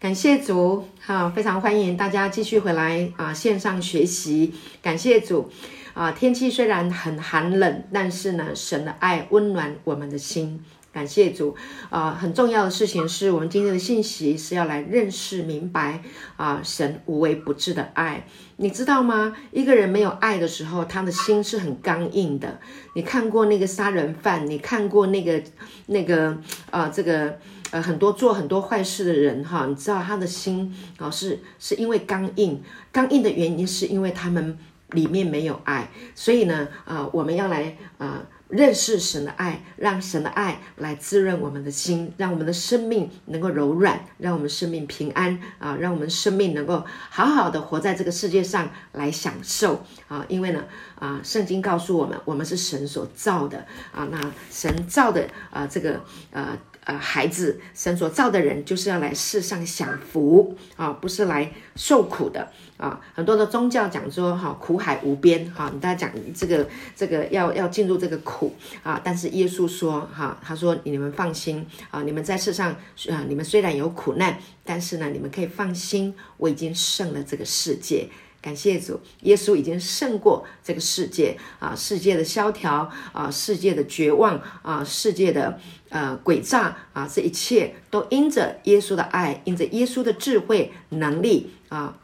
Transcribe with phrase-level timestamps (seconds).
[0.00, 4.54] 感谢主，哈，非常欢迎大家继续回来啊，线上学习。
[4.80, 5.50] 感谢主，
[5.92, 10.64] 啊，天气虽然很寒冷，但是呢，神的爱温暖我们的心。
[10.92, 11.56] 感谢主，
[11.90, 16.00] 啊，很重要的事情是我们今天的信息是要来认识明白
[16.36, 18.24] 啊，神无微不至的爱。
[18.58, 19.36] 你知道吗？
[19.50, 22.60] 一个人没有爱的时候，他的心是很刚硬的。
[22.94, 24.48] 你看过那个杀人犯？
[24.48, 25.42] 你看过那个
[25.86, 26.38] 那个
[26.70, 27.36] 啊，这个。
[27.70, 34.58] 呃，很多做很多坏事的人哈，你知道他的心啊，是是因为刚硬，刚硬的原因是因为他们
[34.92, 50.64] 里面没有爱，所以呢，啊，我们要来啊认识神的爱，让神的爱来滋润我们的心，让我们的生命能够柔软，让我们生命平安啊，让我们生命能够好好的活在这个世界上来享受啊，因为呢，
[50.98, 54.18] 啊，圣经告诉我们，我们是神所造的啊，那
[54.50, 56.56] 神造的啊，这个呃。
[56.88, 62.98] 呃，孩子，神所造的人就是要来世上享福啊，不是来受苦的啊。
[63.14, 68.98] 很多的宗教讲说哈，苦海无边哈，大家讲这个这个要要进入这个苦啊。
[69.04, 72.74] 但是耶稣说哈，他说你们放心啊，你们在世上
[73.10, 78.08] 啊，你们虽然有苦难，但是呢，你们可以放心，我已经胜了这个世界。
[78.40, 85.58] 感谢主，耶稣已经胜过这个世界啊，世界的萧条啊，世界的绝望啊，世界的
[85.90, 91.96] 呃诡诈啊，这一切都因着耶稣的爱，因着耶稣的智慧能力啊，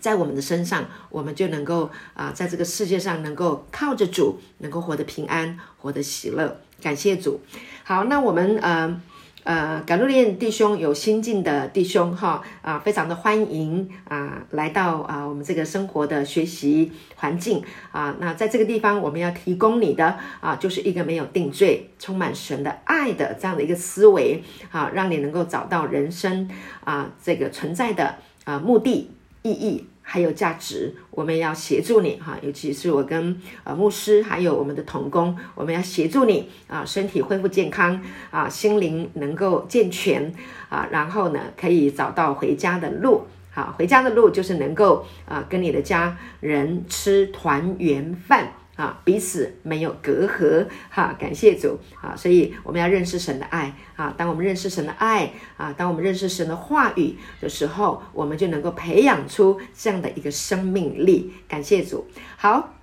[0.00, 6.60] 在我们的身上，我们就能够啊，在这个世界上能够靠着主，能够活得平安，活得喜乐。
[6.82, 7.40] 感谢主。
[7.84, 9.00] 好，那我们嗯。
[9.46, 18.16] 呃，赶路练弟兄有新进的弟兄哈啊，非常的欢迎啊，来到啊我们这个生活的学习环境啊。
[18.18, 26.50] 那在这个地方，我们要提供你的啊，就是一个没有定罪、充满神的爱的这样的一个思维啊，让你能够找到人生
[26.82, 29.86] 啊这个存在的啊目的意义。
[30.08, 38.00] 还有价值，我们要协助你哈，尤其是我跟呃牧师还有我们的童工，我们要协助你啊，身体恢复健康
[38.30, 40.32] 啊，心灵能够健全
[40.68, 48.52] 啊，然后呢，可以找到回家的路，好，回家的路就是能够啊，跟你的家人吃团圆饭。
[48.76, 52.14] 啊，彼此没有隔阂，哈，感谢主啊！
[52.14, 54.14] 所以我们要认识神的爱啊。
[54.18, 61.32] 当我们认识神的爱啊，当我们认识神的话语的时候，我们就能够培养出这样的一个生命力。
[61.48, 62.06] 感谢主。
[62.36, 62.74] 好，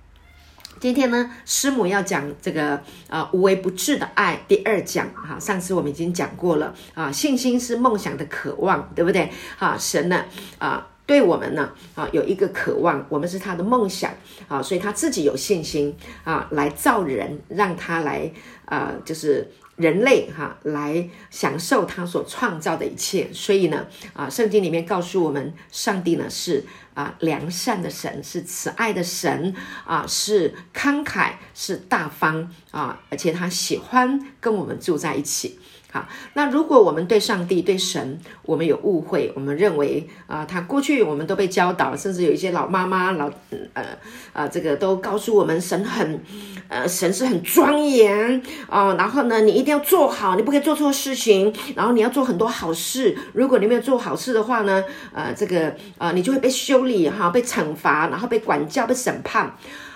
[0.80, 5.38] 今天呢，师母要讲这个啊，无微不至的爱第二讲哈。
[5.38, 9.30] 上次我们已经讲过了啊，信心是梦想的渴望，对不对？
[9.60, 10.24] 啊，神呢
[10.58, 10.88] 啊。
[11.06, 14.12] 对我们呢，啊，有一个渴望，我们是他的梦想
[14.48, 15.94] 啊，所以他自己有信心
[16.24, 18.32] 啊，来造人，让他来，
[18.64, 23.28] 呃，就是人类哈，来享受他所创造的一切。
[23.32, 26.64] 所以呢，啊，圣经里面告诉我们，上帝呢是
[26.94, 29.54] 啊良善的神，是慈爱的神
[29.84, 35.58] 啊，是慷慨，是大方啊，而且他喜欢跟我们住在一起。
[35.94, 43.30] 好，那如果我们对上帝、对神，我们有误会，我们认为啊、他过去我们都被教导，甚至有一些老妈妈、老
[43.74, 43.84] 呃
[44.32, 46.20] 呃，这个都告诉我们，神很
[46.66, 53.16] 呃，神是很庄严啊、然后呢，你一定要做好，你不可以做错事情，然后你要做很多好事。
[53.32, 54.82] 如果你没有做好事的话呢，
[55.12, 59.54] 呃，这个呃，你就会被修理哈，被惩罚，然后被管教、被审判。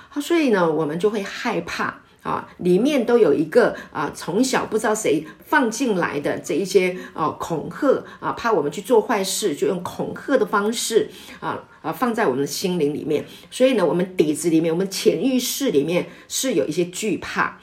[0.08, 1.92] 好，所以呢，我们就会害怕。
[2.28, 11.08] 啊，里面都有一个啊，从小不知道谁放进来的这一些啊恐吓啊，怕我们去做坏事，就用恐吓的方式
[11.40, 13.24] 啊啊放在我们的心灵里面。
[13.50, 17.58] 所以呢，我们底子里面，我们潜意识里面是有一些惧怕。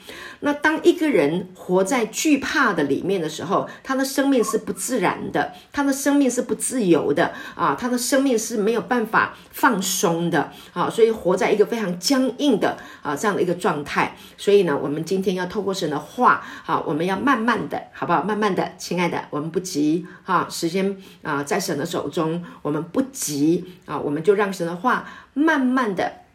[0.46, 14.16] 那当一个人活在惧怕的里面的时候，他的生命是不自然的，他的生命是不自由的啊，他的生命是没有办法放松的啊，所以活在一个非常僵硬的啊这样的一个状态。
[14.36, 18.22] 所以呢，我们今天要透过神的话，好，我们要慢慢的，好不好？
[18.22, 26.25] 慢慢的，亲爱的，我们不急哈，时间啊在神的手中，我们不急啊，我们就让神的话慢慢的。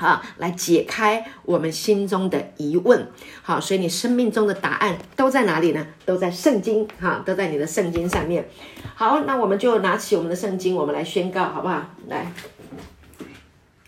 [0.00, 3.10] 好，来解开我们心中的疑问。
[3.42, 5.84] 好，所以你生命中的答案都在哪里呢？
[6.04, 8.48] 都在圣经，哈，都在你的圣经上面。
[8.94, 11.84] 好，那我们就拿起我们的圣经，我们来宣告，好不好？
[12.06, 12.32] 来，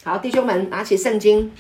[0.03, 1.53] 好，弟兄们，拿起圣经。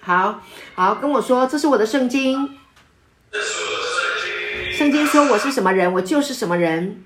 [0.00, 0.42] 好
[0.74, 2.58] 好跟我说，这是我的圣经。
[4.72, 7.04] 圣经说我是什么人，我就是什么人。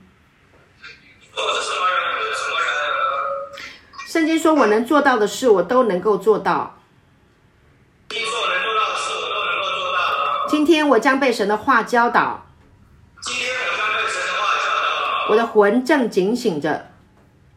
[4.18, 6.80] 圣经说：“我能做到的事，我都能够做到。”
[10.50, 12.44] 今天我将被神的话教导。
[13.22, 15.28] 今天我将被神的话教导。
[15.30, 16.90] 我的魂正警醒着，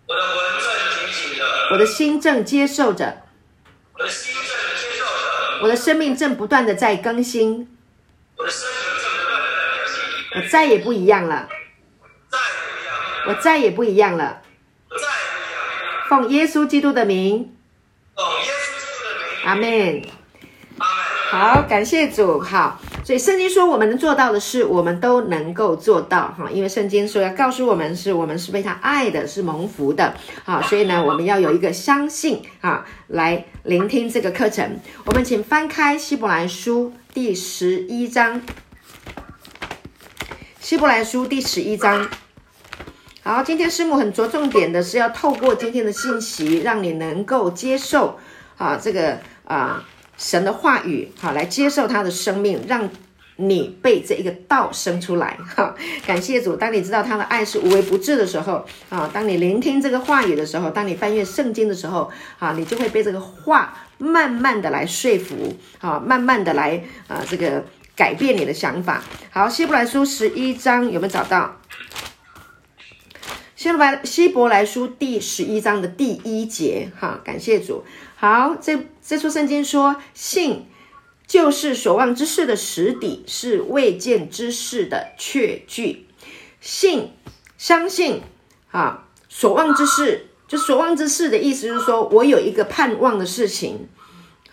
[0.06, 0.70] 我的魂正
[1.00, 3.24] 警醒着，我的心正接受着，
[3.94, 7.76] 我的心正接受着，我的生命正不断的在更新，
[8.38, 10.04] 我的生命正不断的在更新，
[10.36, 11.50] 我再也不一样了，
[12.30, 14.42] 再也不一样了，我再也不一样了。
[16.12, 17.56] 奉耶稣基督的名，
[18.18, 20.02] 奉耶稣基督的名，阿门。
[20.78, 21.56] 阿门。
[21.56, 22.42] 好，感谢主。
[22.42, 26.52] 好，所以圣经说我们能做到的事，我们都能够做到哈。
[26.52, 30.14] 因为圣经说要告诉我们，是我们是被他爱的，是蒙福的。
[30.44, 34.82] 好，所以呢，我们要有一个相信啊，来聆听这个课程。
[35.06, 38.42] 我们请翻开希伯来书第十一章，
[40.60, 42.10] 希伯来书第十一章。
[43.24, 48.18] 好，今天师母很着重点的是要透过今天的信息，让你能够接受
[48.58, 49.84] 啊这个啊
[50.18, 52.90] 神的话语，好来接受他的生命，让
[53.36, 55.38] 你被这一个道生出来。
[55.56, 55.76] 哈，
[56.08, 62.10] 感谢主，当你知道他的爱是无微不至的时候，啊，当你聆听这个话语的时候，当你翻阅圣经的时候，
[62.40, 67.64] 啊，你就会被这个话慢慢的来说服，啊，慢慢的来啊这个
[67.96, 69.04] 改变你的想法。
[69.30, 71.56] 好，希伯来书十一章有没有找到？
[73.62, 77.84] 希伯来希伯来书第十一章的第一节，哈，感谢主。
[78.16, 80.66] 好，这这处圣经说，信
[81.28, 86.08] 就是所望之事的实底，是未见之事的确据。
[86.60, 87.12] 信，
[87.56, 88.24] 相信，
[88.72, 93.88] 啊，所望之事，就所望之事的意思就是说我有一个盼望的事情，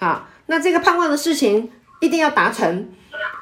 [0.01, 1.71] 啊，那这个盼望的事情
[2.03, 2.91] 一定要达成，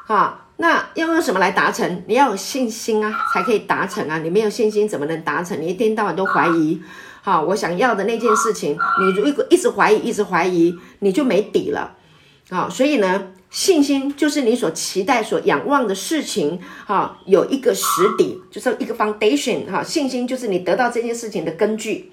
[0.07, 0.46] 啊。
[0.59, 2.03] 那要用什么来达成？
[2.07, 4.19] 你要有信心啊，才可以达成啊！
[4.19, 5.61] 你没有信心怎么能达成？
[5.61, 6.81] 你一天到晚都怀疑，
[7.21, 11.95] 好，我想要的那件事情，你如果一直怀疑，一直怀疑，你就没底了，
[12.49, 17.85] 好，所以呢，信心就是你所期待、所仰望的事情，哈，有一个实
[18.17, 22.11] 底，就是一个 foundation，哈，信心就是你得到这件事情的根据，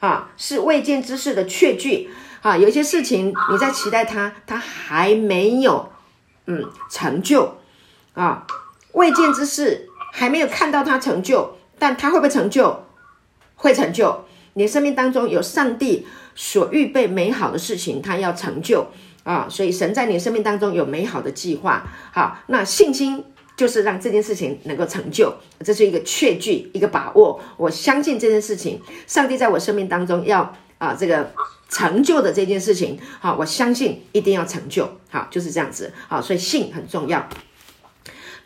[0.00, 2.10] 啊，是未见之事的确据，
[2.42, 5.88] 啊，有些事情你在期待它，它还没有，
[6.46, 7.58] 嗯，成就。
[8.16, 8.44] 啊，
[8.92, 12.82] 未见之事还没有看到他成就，但他会不会成就？
[13.54, 14.24] 会成就。
[14.54, 18.86] 你生命当中有上帝所预备美好的事情，他要成就
[19.22, 19.46] 啊！
[19.50, 21.86] 所以神在你生命当中有美好的计划。
[22.10, 23.22] 好，那信心
[23.54, 27.38] 就是让这件事情能够成就，这是一个确据，一个把握。
[27.58, 31.30] 我相信这件事情，上帝在我生命当中要啊这个
[31.68, 34.88] 成就的这件事情，好，我相信一定要成就。
[35.10, 35.92] 好，就是这样子。
[36.08, 37.28] 好，所以信很重要。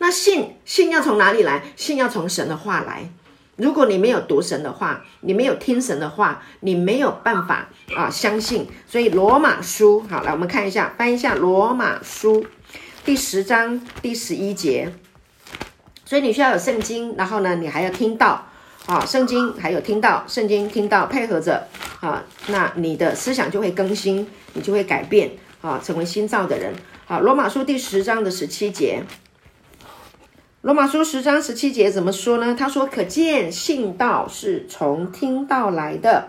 [0.01, 1.61] 那信信要从哪里来？
[1.75, 3.07] 信要从神的话来。
[3.55, 8.67] 如果你没有读神的话，你没有听神的话，你没有办法啊相信。
[8.87, 12.43] 所以罗马书，好，来我们看一下，翻一下罗马书
[13.05, 14.91] 第十章第十一节。
[16.03, 18.47] 所以你需要有圣经，然后呢，你还要听到
[18.87, 21.67] 啊，圣经还有听到，圣经听到配合着
[21.99, 25.29] 啊，那你的思想就会更新，你就会改变
[25.61, 26.73] 啊，成为新造的人。
[27.05, 29.03] 好，罗马书第十章的十七节。
[30.61, 32.55] 罗马书十章十七节怎么说呢？
[32.57, 36.27] 他说：“可见信道是从听道来的，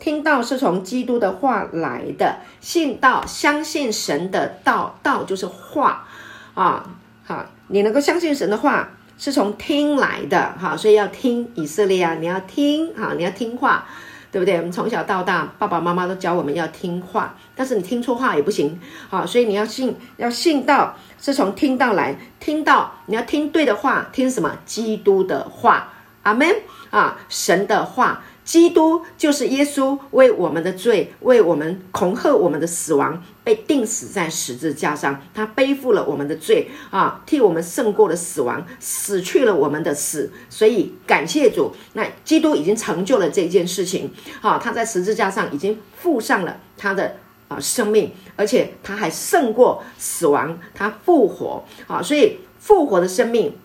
[0.00, 2.36] 听道是从基督的话来的。
[2.62, 6.08] 信道相信神的道，道就是话
[6.54, 6.92] 啊。
[7.24, 8.88] 好，你能够相信神的话，
[9.18, 10.54] 是从听来的。
[10.58, 13.86] 哈，所以要听以色列啊，你要听哈，你要听话。”
[14.34, 14.56] 对不对？
[14.56, 18.80] 我们从小到大，爸爸妈妈都教我们要听话，但是你听错话也不行。
[19.08, 24.58] 好，所以你要信，要信道是从听到来，听到你要听对的话，听什么？
[24.66, 25.90] 基督的话，
[26.22, 26.54] 阿门
[26.90, 28.22] 啊，神的话。
[28.44, 35.18] 基督就是耶稣，为我们的罪，为我们恐吓我们的死亡，被钉死在十字架上。
[35.32, 40.30] 他背负了我们的罪啊，替我们胜过了死亡，死去了我们的死。
[40.50, 44.12] 所以感谢主，那基督已经成就了这件事情
[44.42, 47.16] 啊，他在十字架上已经付上了他的
[47.48, 53.56] 啊生命，而且他还胜过死亡，他复活啊，所以复活的生命。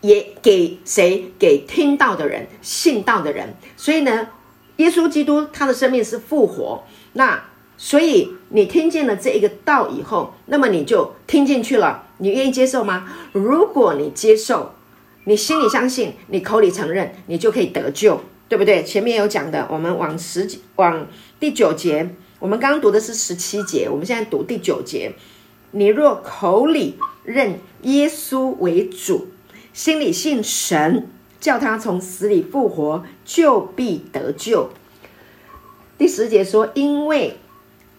[0.00, 1.32] 也给谁？
[1.38, 3.54] 给听到的人、信道的人。
[3.76, 4.28] 所以呢，
[4.76, 6.84] 耶稣基督他的生命是复活。
[7.14, 7.44] 那
[7.76, 12.06] 所以你听见了这一个道以后，那么你就听进去了。
[12.18, 13.08] 你愿意接受吗？
[13.32, 14.72] 如果你接受，
[15.24, 18.82] 你心里相信，你口里承认，你就可以得救，对不对？
[18.84, 21.06] 前面有讲的，我们往十几往
[21.38, 25.12] 第九节，我们刚刚读的是十七节，我们现在读第九节。
[25.72, 29.28] 你若口里认耶稣为主。
[29.72, 31.08] 心里信神，
[31.40, 34.70] 叫他从死里复活，就必得救。
[35.96, 37.36] 第十节说：“因为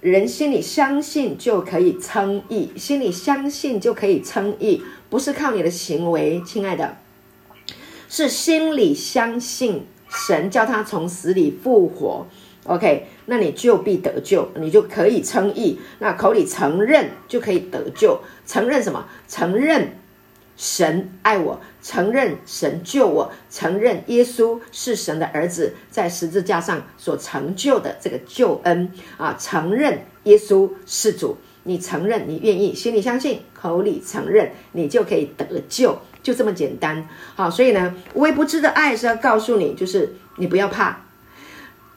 [0.02, 6.98] 人心里相信就可以称义，心里相信就可以称义，不是靠你的行为，亲爱的。
[8.10, 12.26] 是心里相信神叫他从死里复活。
[12.70, 15.80] OK，那你就必得救，你就可以称义。
[15.98, 19.08] 那口里承认就可以得救，承认什么？
[19.28, 19.98] 承认
[20.56, 31.38] 神爱我，承认神救我，承认耶稣是神的儿子，在十字架上所成就的这个救恩啊，承认耶稣是主。
[31.64, 37.08] 你承认，你愿意，心里相信，口里承认，你就可以得救，就这么简单。
[37.36, 41.09] 好，所以呢，无微不至的爱是要告诉你，就是你不要怕。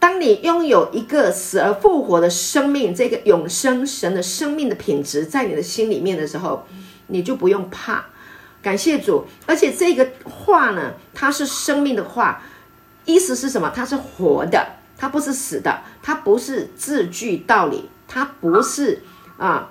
[0.02, 6.66] 当你拥有一个死而复活的生命，这个永生神的生命的品质在你的心里面的时候，
[7.06, 8.06] 你就不用怕。
[8.60, 12.42] 感谢主，而且这个话呢，它是生命的话，
[13.04, 13.70] 意思是什么？
[13.72, 19.04] 它是活的，它不是死的，它不是字句道理，它不是
[19.36, 19.70] 啊，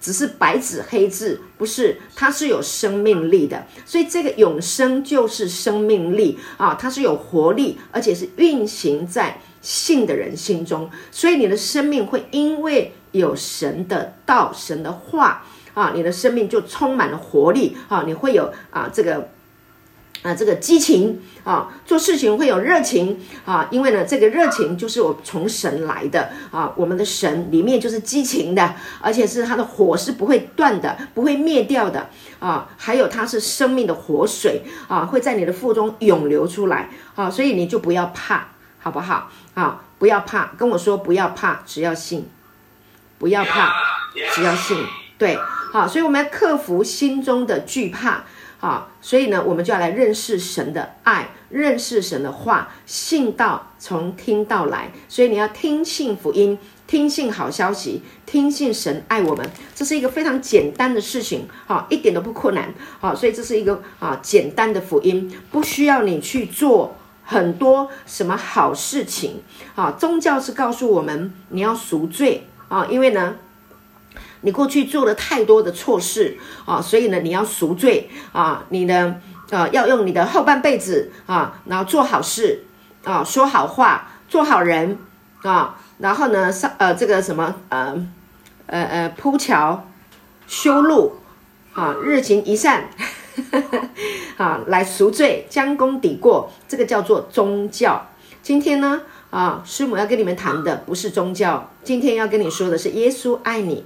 [0.00, 3.64] 只是白纸黑字，不是，它是有生命力的。
[3.86, 9.40] 所以这个永生就是生命力啊，它是有活力，而且是运行在。
[9.60, 18.04] 信的人心中，所以你的生命会因为有神的道、神的话啊，你的生命就充满了活力啊！
[18.06, 19.28] 你会有啊这个
[20.22, 38.48] 啊这个激情啊，做事情会有热情啊，因为呢，这个热情就是我从神来的啊，我们的神里面就是激情的，而且是他的火是不会断的，不会灭掉的啊，还有它是生命的活水啊，会在你的腹中涌流出来啊，所以你就不要怕。
[38.82, 39.30] 好不好？
[39.54, 42.26] 啊，不要怕，跟我说不要怕，只要信，
[43.18, 43.72] 不要怕，
[44.34, 44.78] 只要信，
[45.18, 45.38] 对，
[45.70, 48.24] 好，所以我们要克服心中的惧怕，
[48.58, 66.96] 好，所以呢，我们就要来认识神的爱，认识神的话，信道从听到来，所以你要听信福音，听信好消息，听信神爱我们，这是一个非常简单的事情，好，一点都不困难，好，所以这是一个啊简单的福音，不需要你去做。
[67.30, 69.40] 很多什么好事情。
[69.76, 69.92] 啊？
[69.92, 72.48] 宗教是告诉我们你要赎罪。
[72.68, 73.36] 啊，因为呢，
[74.40, 76.36] 你过去做了太多的错事。
[76.64, 78.10] 啊，所以呢，你要赎罪。
[78.32, 79.14] 啊，你呢，
[79.50, 82.64] 呃，要用你的后半辈子啊，然后做好事。
[83.04, 84.98] 啊，说好话，做好人。
[85.42, 88.06] 啊，然后呢，上呃这个什么呃
[88.66, 89.86] 呃呃铺桥
[90.48, 91.20] 修路。
[91.74, 92.90] 啊，日行一善。
[94.36, 98.08] 啊，来赎罪，将功抵过，这个叫做宗教。
[98.42, 103.84] 今天呢，啊，师母要跟你们谈的不是宗教，今天要跟你说的是耶稣爱你。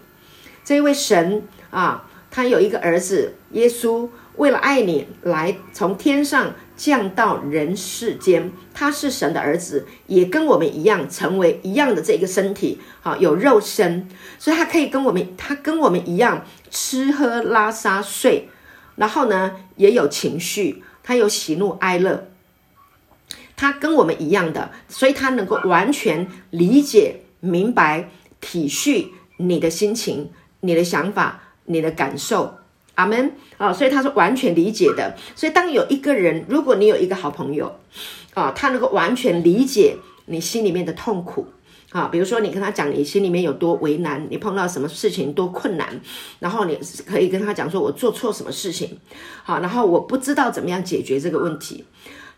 [0.64, 8.52] 这一位神啊，他有一个儿子耶稣，为了爱你，来从天上降到人世间。
[8.72, 14.08] 他是神的儿子，也跟我们一样，成为一样的这个身体，啊，有肉身，
[14.38, 18.48] 所以他可以跟我们，他跟我们一样，吃喝拉撒睡。
[18.96, 22.28] 然后呢，也有情绪，他有喜怒哀乐，
[23.56, 28.10] 他跟我们一样的，所以他能够完全理解、明白、
[28.40, 29.08] 体恤
[29.38, 32.58] 你的心情、你的想法、你的感受。
[32.96, 33.72] 阿门啊！
[33.72, 35.16] 所以他是完全理解的。
[35.34, 37.80] 所以当有一个人，如果你有一个好朋友
[38.34, 39.96] 啊，他能够完全理解
[40.26, 41.48] 你心里面的痛苦。
[41.94, 45.88] 啊，比如说你跟他讲你心里面有多为难，你碰到什么事情多困难，
[46.40, 48.98] 然后你可以跟他讲说，我做错什么事情，
[49.44, 51.84] 好，然后我不知道怎么样解决这个问题，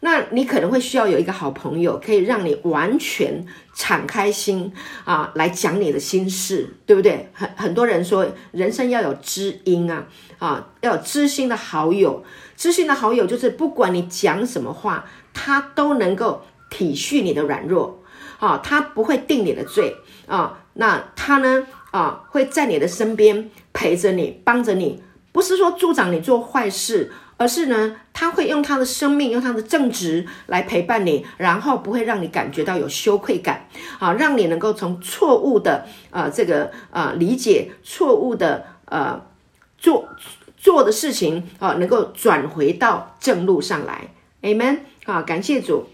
[0.00, 4.70] 那你可能会需要有一个好朋友，可以让你完全敞开心
[5.06, 7.30] 啊，来讲你的心事，对不对？
[7.32, 10.06] 很很多人说，人生要有知音啊，
[10.38, 12.22] 啊，要有知心的好友，
[12.58, 18.02] 知心的好友就是不管你讲什么话，他都能够体恤你的软弱。
[18.38, 25.02] 啊，他不会定你的罪啊，那他呢啊，会在你的身边陪着你，帮着你，
[25.32, 33.66] 不是说助长你做坏事，而是呢，他会用他的生命，用他的正直来陪伴你，然后不会让你感觉到有羞愧感，
[33.98, 39.20] 啊，让你能够从错误的呃这个呃理解，错误的呃
[39.78, 40.08] 做
[40.56, 44.08] 做的事情啊，能够转回到正路上来
[44.42, 45.88] ，Amen，啊，感谢主。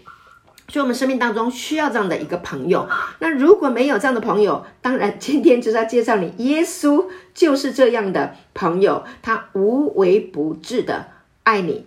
[0.73, 2.89] 就，我们生命当中需要这样的一个朋友。
[3.19, 11.09] 那如果没有这样的朋友，当然今天就是要介绍你，耶稣就是这样的朋友，他无微不至的
[11.43, 11.85] 爱你，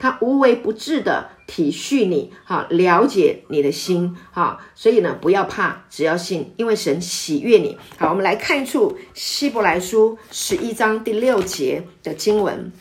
[0.00, 4.58] 他无微不至的体恤你，哈，了解你的心，哈。
[4.74, 7.78] 所以呢，不要怕，只要信，因为神喜悦你。
[7.98, 12.72] 好，我们来看一处希伯来书十一章第六节的经文。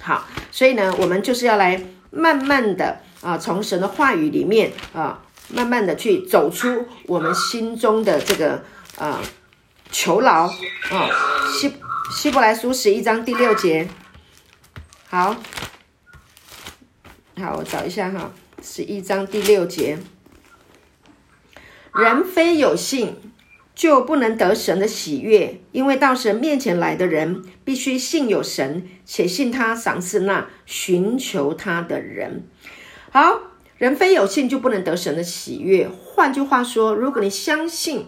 [0.00, 3.00] 好，所以呢，我们就是要来慢慢的。
[3.20, 8.62] 啊，从神的话语里面啊，慢慢的去走出我们心中的这个
[8.96, 9.20] 啊
[9.90, 11.10] 囚牢啊。
[11.58, 11.72] 希
[12.14, 13.88] 希伯来书十一章第六节，
[15.08, 15.36] 好，
[17.36, 18.30] 好，我找一下哈，
[18.62, 19.98] 十一章第六节，
[21.94, 23.16] 人非有信，
[23.74, 32.46] 就不能得神的喜悦，因为到神面前来的人，必须信有神，且信他赏赐那寻求他的人。
[33.18, 33.40] 好，
[33.78, 35.88] 人非有信，就不能得神的喜悦。
[35.88, 38.06] 换句话说，如果你相信。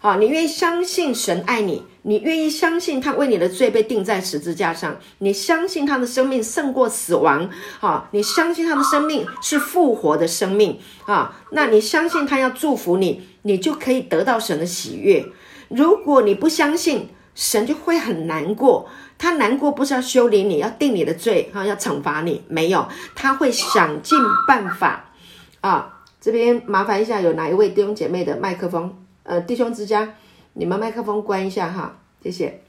[0.00, 7.50] 啊，你愿意相信神爱你，你愿意相信他为你的罪被钉在十字架上，你相信他的生命胜过死亡，
[7.80, 15.26] 啊，你相信他的生命是复活的生命，啊，那你相信他要祝福你，你就可以得到神的喜悦。
[15.68, 24.18] 如果你不相信，神就会很难过，他难过不是要修理你，要定你的罪，哈，要惩罚你，没有，他会想尽
[24.48, 25.12] 办法，
[25.60, 28.92] 啊，这边麻烦一下，有哪一位弟兄姐妹的麦克风？
[29.22, 30.14] 呃，弟兄之家，
[30.54, 32.60] 你们麦克风关一下哈，谢谢。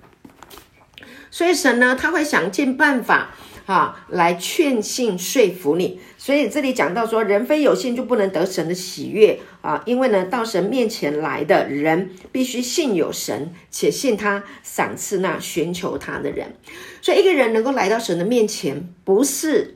[1.31, 3.29] 所以神呢，他会想尽办法
[3.69, 5.99] 哈，来劝信说服你。
[6.17, 16.55] 所以这里讲到说，人非有信就不能得神的喜悦啊，因为呢，到神面前来的人必须信有神，且信他赏赐那寻求他的人。
[16.99, 19.75] 所以一个人能够来到神的面前，不是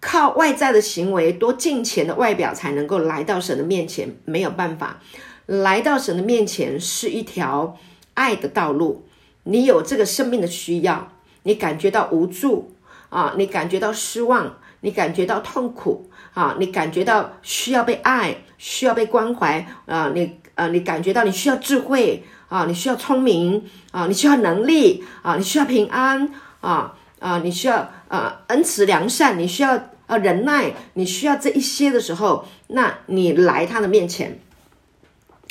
[0.00, 5.02] 靠外在的行为多敬虔的外表才能够来到神的面前，没有办法。
[5.44, 7.78] 来到神的面前是一条
[8.14, 9.04] 爱的道路。
[9.44, 11.12] 你有这个生命的需要，
[11.48, 12.70] 你感觉到无助
[13.08, 34.38] 啊，你感觉到失望，你感觉到痛苦啊，你感觉到需要被爱，需要被关怀啊，你呃，你感觉到你需要智慧啊，你需要聪明啊，你需要能力啊，你需要平安啊啊，你需要呃恩慈良善，你需要呃忍耐，你需要这一些的时候，那你来他的面前。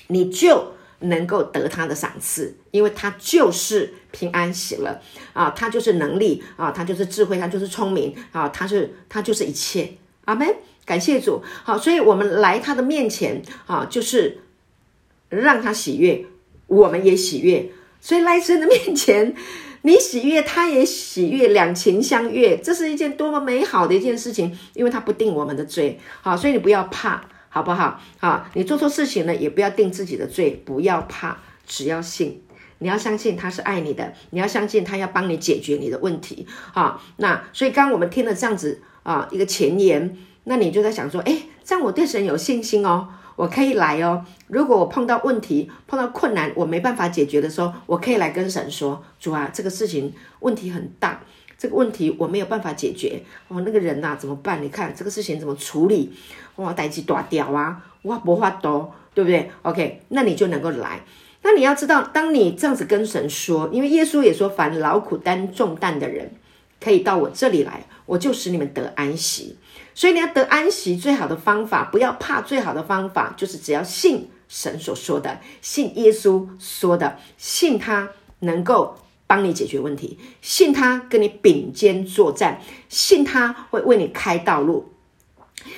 [0.09, 4.99] 你就能够得他的赏赐，因为他就是平安喜乐
[5.33, 9.93] 啊，他就是能力啊，他就是智慧，他就是聪明啊，他是他就是一切。
[10.25, 10.47] 阿门，
[10.85, 11.41] 感谢主。
[11.63, 14.39] 好，所以我们来他的面前啊，就是
[15.29, 16.25] 让他喜悦，
[16.67, 17.71] 我们也喜悦。
[18.01, 19.35] 所以来神的面前，
[19.83, 25.99] 你喜悦，他也喜悦，两情相悦，这是一件多么美好的一件事情，因为他不定我们的罪。
[26.21, 27.23] 好，所以你不要怕。
[27.57, 27.99] 好不好？
[28.19, 32.39] 好，你做错事情呢，也不要定自己的罪，不要怕，只要信，
[32.77, 36.45] 你要相信他是爱你的，你要相信他要帮你解决你的问题。
[36.71, 44.23] 好，那所以刚刚我们听了这样子啊一个前言，那你就在想说，诶，这样我对神有信心哦，我可以来哦。
[44.45, 51.19] 如果我碰到问题、碰到困难，我没办法解决的时候，我可以来跟神说，主啊，这个事情问题很大。
[51.57, 54.61] 这个问题我没有办法解决哦，那个人呐、啊、怎么办？
[54.61, 56.13] 你看这个事情怎么处理？
[56.57, 61.01] 哇，代志大掉啊，哇，不法多，对不对？OK，那你就能够来。
[61.41, 66.31] 那你要知道，当你这样子跟神说，因为耶稣也说，凡劳苦担重担的人，
[66.79, 69.57] 可以到我这里来，我就使你们得安息。
[69.95, 78.09] 所以你要得安息，最好的方法，不要怕，最好的方法就是只要信神所说的，信耶稣说的，信他
[78.41, 78.95] 能够。
[79.27, 84.93] 帮你解决问题，信他跟你并肩作战，信他会为你开道路，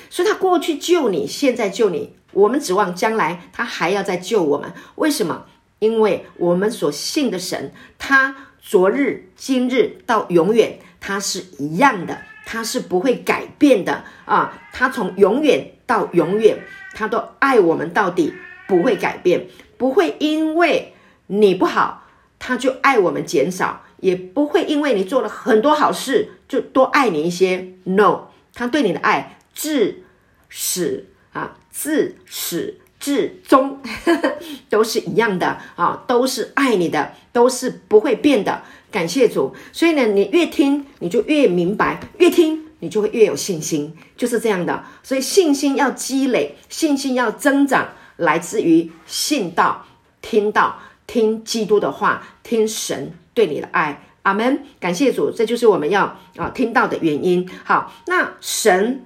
[0.08, 4.72] 所以他过去救你，现在救你，我们指望将来他还要再救我们。
[4.94, 5.44] 为什么？
[5.80, 14.60] 因为我们所信的神，他昨日、今日到永远，他是一样的，他是不会改变的啊！
[14.72, 16.58] 他从永远到永远，
[16.94, 18.34] 他都爱我们到底，
[18.68, 19.46] 不会改变，
[19.78, 20.92] 不会因为
[21.26, 21.99] 你不好。
[22.40, 27.74] 他就爱我们减少，也不会因为你做了很多好事就多爱你一些。
[27.84, 28.22] No，
[28.54, 30.02] 他对你的爱至
[30.48, 38.62] 始啊，自始至终呵 呵都是一样的啊，都是爱你的，都是不会变的。
[38.90, 44.82] 感谢主，所以呢，你越听你就越明白，越听你就会越有信心，就是这样的。
[45.02, 49.84] 所以信心要积累，信心要增长，来自于信道、
[50.22, 50.80] 听到。
[51.10, 54.62] 听基督的话，听神对你的爱，阿门。
[54.78, 57.50] 感谢主，这就是我们要啊听到的原因。
[57.64, 59.04] 好，那神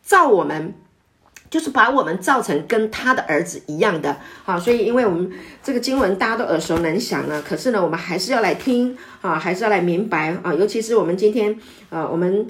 [0.00, 0.72] 造我们，
[1.50, 4.16] 就是把我们造成跟他的儿子一样的。
[4.42, 5.30] 好，所以因为我们
[5.62, 10.54] 这个经文大家都耳熟能详了，可是呢，我们还是要来听啊，还是要来明白啊。
[10.54, 12.46] 尤其是我们今天啊，我们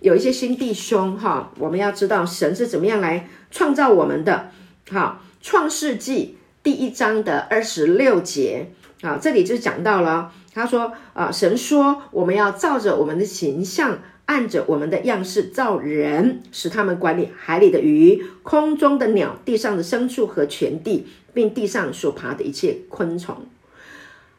[0.00, 4.50] 有一些新弟兄哈，我们要知道神是怎么样来创造我们的。
[4.90, 6.37] 好，创世纪。
[6.68, 8.66] 第一章的二十六节
[9.00, 23.46] 啊，这里就讲到了，他说啊，神说我们要照着我们的形象，按着我们的样式造人，使他们管理海里的鱼、空中的鸟、地上的牲畜和全地，并地上所爬的一切昆虫。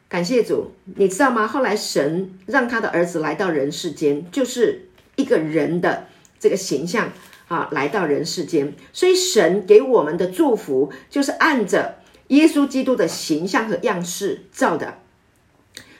[0.07, 1.47] 感谢主，你知道吗？
[1.47, 6.05] 后来神让他的儿子来到人世间，就是一个人的
[6.39, 7.11] 这个形象
[7.47, 11.95] 啊来到人世间，所以神给我们的祝福就是按着
[12.29, 14.99] 耶稣基督的形象和样式造的。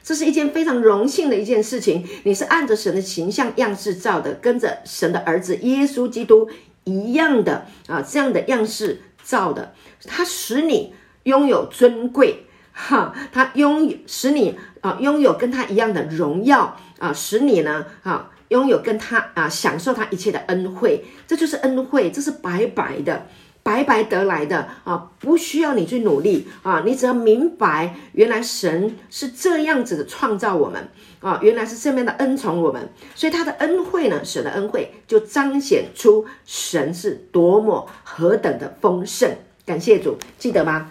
[0.02, 2.04] 这是一件非常荣幸的一件事情。
[2.24, 6.50] 你是按着神的形象样式造的，跟着神的儿子耶稣基督
[6.84, 23.28] 一样的啊，这样的样式造的，它使你拥有尊贵，哈，它拥有使你啊拥有跟他一样的荣耀啊，使你呢啊拥有跟他啊享受他一切的恩惠，这就是恩惠，这是白白的。
[23.70, 39.30] 白白得来的啊，不需要你去努力啊，你只要明白，原来神是这样子的创造我们啊，原来是这样的恩宠我们，所以他的恩惠呢，神的恩惠就彰显出神是多么何等的丰盛。
[39.68, 40.90] 感谢主，记得吗？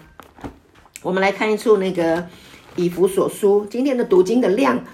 [1.02, 2.28] 我们来看一处那个
[2.76, 4.84] 以弗所书，今天的读经的量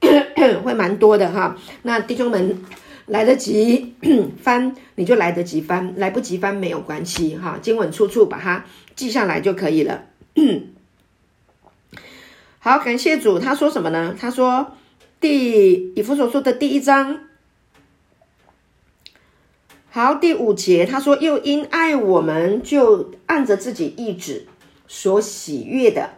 [0.62, 2.62] 会蛮多的哈，那弟兄们。
[3.10, 3.94] 来得及
[4.40, 10.06] 翻，你就来得及翻；来不及翻没有关系，哈，经文出处把它记下来就可以了。
[12.60, 13.38] 好，感谢主。
[13.38, 14.14] 他说什么呢？
[14.18, 14.74] 他说
[15.18, 17.20] 第以弗所书的第一章，
[19.90, 24.46] 好，第五节，他说又因爱我们，就按着自己意志
[24.86, 26.10] 所喜悦的。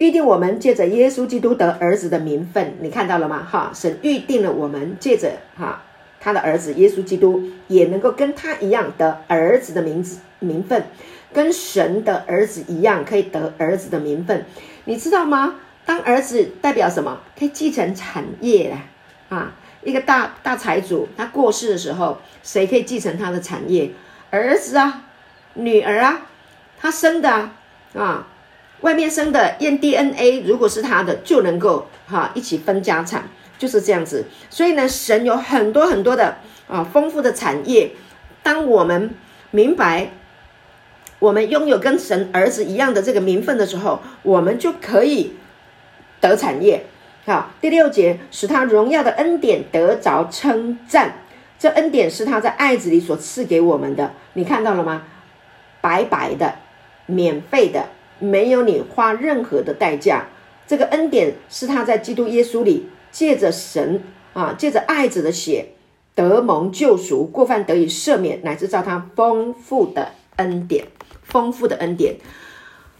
[0.00, 3.46] 预定我们借着耶稣基督得儿子的名分，你看到了吗？
[3.46, 5.82] 哈，神预定了我们借着哈
[6.18, 10.86] 他的儿子耶稣基督，也能够跟他一样得儿子的名字名分，
[11.34, 14.46] 跟神的儿子一样可以得儿子的名分。
[14.86, 15.56] 你知道吗？
[15.84, 17.20] 当儿子代表什么？
[17.38, 18.74] 可以继承产业
[19.28, 19.52] 啊！
[19.84, 23.90] 一个大大财主他过世的时候，谁可以继承他的产业？
[24.30, 25.02] 儿子啊，
[25.52, 26.22] 女儿啊，
[26.78, 27.52] 他生的啊。
[27.92, 28.26] 啊
[28.80, 34.24] 外面生的验 DNA，如果是他的，就能够哈一起分家产，就是这样子。
[34.48, 37.92] 所以呢，神有很多很多的啊丰富的产业。
[38.42, 39.10] 当我们
[39.50, 40.12] 明白
[41.18, 45.34] 我们拥有跟神儿子一样的这个名分的时候，我们就可以
[46.20, 46.86] 得产业。
[47.26, 51.16] 好，第六节，使他荣耀的恩典得着称赞。
[51.58, 55.02] 这恩典是他在爱子里所赐给我们的，你看到了吗？
[55.82, 56.54] 白白的，
[57.04, 57.88] 免费的。
[58.20, 60.26] 没有你花任何的代价，
[60.66, 64.00] 这个恩典是他在基督耶稣里借着神
[64.32, 65.70] 啊，借着爱子的血
[66.14, 70.86] 得蒙救赎，过犯得以赦免，乃至照他丰富的恩典，
[71.24, 72.16] 丰富的恩典。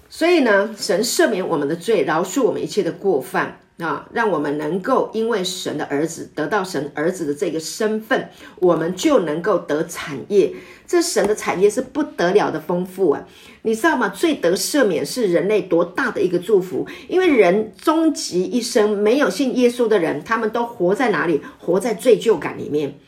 [0.09, 3.61] 所以呢，神赦免我们的罪，饶恕我们一切的过犯。
[3.83, 10.53] 啊，让我们能够因为神的儿子得到神儿子的这个身份，我们就能够得产业。
[10.87, 13.25] 这神的产业是不得了的丰富啊！
[13.63, 14.09] 你知道吗？
[14.09, 16.85] 罪得赦免是人类多大的一个祝福？
[17.09, 21.41] 因为人终极一生没有信耶稣的人，他们都活在哪里？
[21.59, 22.99] 活在罪疚感里面，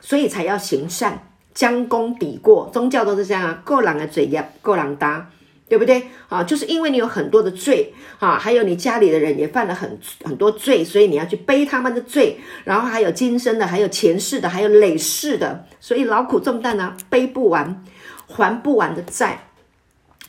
[0.00, 2.68] 所以才要行善，将功抵过。
[2.72, 5.30] 宗教都是这样啊，过人的罪孽，过人担。
[5.68, 6.42] 对不对啊？
[6.42, 17.84] 就是因为你有很多的罪啊，还有你家里的人也犯了很很多罪，所以你要去背他们的罪，然后还有今生的，还有前世的，还有累世的，所以劳苦重担呢，背不完，
[18.26, 19.48] 还不完的债，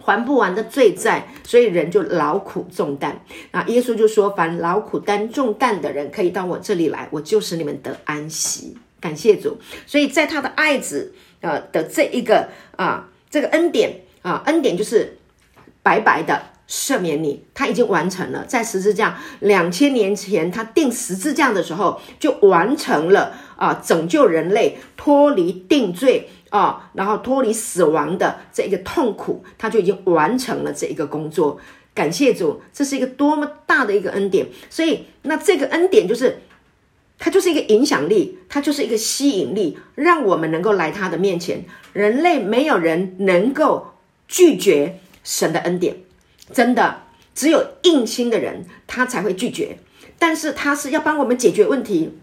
[0.04, 3.22] 还不完的罪债，所以人就劳苦重担。
[3.52, 9.58] 那耶稣就说：“凡劳苦担重担的人，可以到我这里来，我就使你们得安息。”感谢主。
[9.86, 15.16] 所以在他的爱子呃的这一个啊这个恩典啊恩典就是。
[15.90, 31.60] 白白的赦免你，他已经完成了，在十字架两千年前，他钉十字架的时候就完成了啊，拯救人类脱离定罪啊，然后脱离死亡的这一个痛苦，他就已经完成了这一个工作。
[31.96, 34.46] 感谢主，这是一个多么大的一个恩典。
[34.70, 36.44] 所以，那这个恩典就是，
[37.18, 41.66] 它就是一个影响力，它就是一个吸引力，让我们能够来他的面前。
[41.94, 43.96] 人类没有人能够
[44.28, 45.00] 拒绝。
[45.24, 45.98] 神的恩典，
[46.54, 47.04] 真的
[47.34, 49.78] 只有硬心的人，他才会拒绝。
[50.18, 52.18] 但是他是要帮我们解决问题。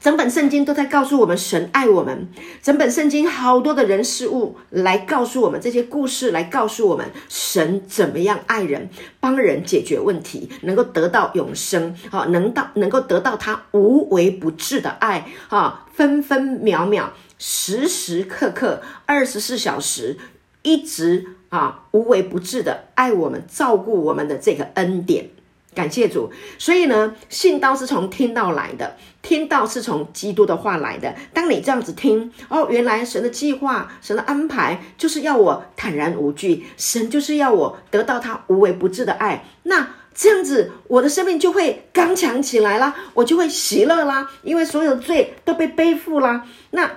[0.00, 2.28] 整本圣经都在告诉我们，神爱我们。
[2.62, 11.96] 整本圣经好多的人事物来告诉我们这些故事，来告诉我们神怎么样爱人，帮人解决问题，能够得到永生。
[12.10, 15.26] 啊，能到能够得到他无微不至的爱。
[15.48, 20.16] 啊，分分秒秒，时时刻刻，二十四小时，
[20.62, 21.37] 一直。
[21.48, 25.30] 啊，无微不至的爱我们、照顾我们的这个恩典，
[25.74, 26.30] 感谢主。
[26.58, 31.14] 所以呢，信道是从听道来的，听道是从基督的话来的。
[31.32, 39.44] 当你这样子听，哦，原来神的计划、神的安排就是要我坦然无惧，神就是要我得到他无微不至的爱。
[39.62, 46.44] 那这样子我的生命就会刚强起来啦，我就会喜乐啦，因为所有的罪都被背负啦。
[46.72, 46.90] 那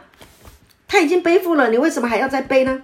[0.88, 2.82] 他已经背负了，你为什么还要再背呢？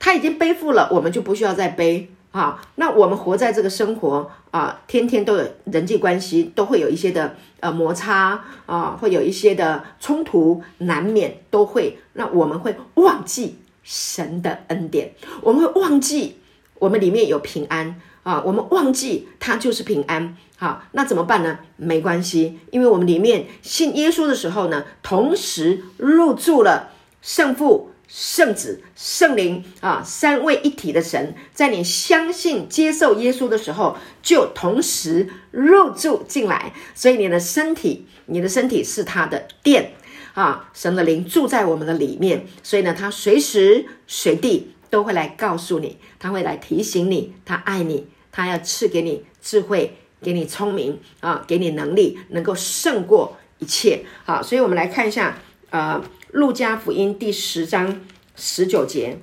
[0.00, 2.10] 他已经背负了，我们就不需要再背。
[2.32, 11.98] 啊，那我们活在这个生活啊，天天都有人际关系，都会有一些的呃摩擦啊，会有一些的冲突，难免都会。
[12.12, 16.36] 那我们会忘记神的恩典，我们会忘记
[16.78, 20.36] 我们里面有平安啊，我们忘记他就是平安。
[20.56, 21.58] 好，那怎么办呢？
[21.76, 27.90] 没关系，因为我们里面信耶稣的时候呢，同时入住了圣父。
[28.12, 36.72] 圣子、圣灵啊，三位一体的神，在你相信、接受耶稣的时候，就同时入住进来。
[36.92, 39.92] 所以你的身体，你的身体是他的殿
[40.34, 42.46] 啊，神的灵住在我们的里面。
[42.64, 54.04] 所以呢，他随时随地都会来告诉你，他会来提醒你，他爱你，他要赐给你智慧，给你聪明啊，给你能力，能够胜过一切。
[54.24, 55.38] 好，所以我们来看一下，
[55.70, 56.02] 呃。
[56.32, 58.00] 路加福音第十章
[58.36, 59.18] 十九节，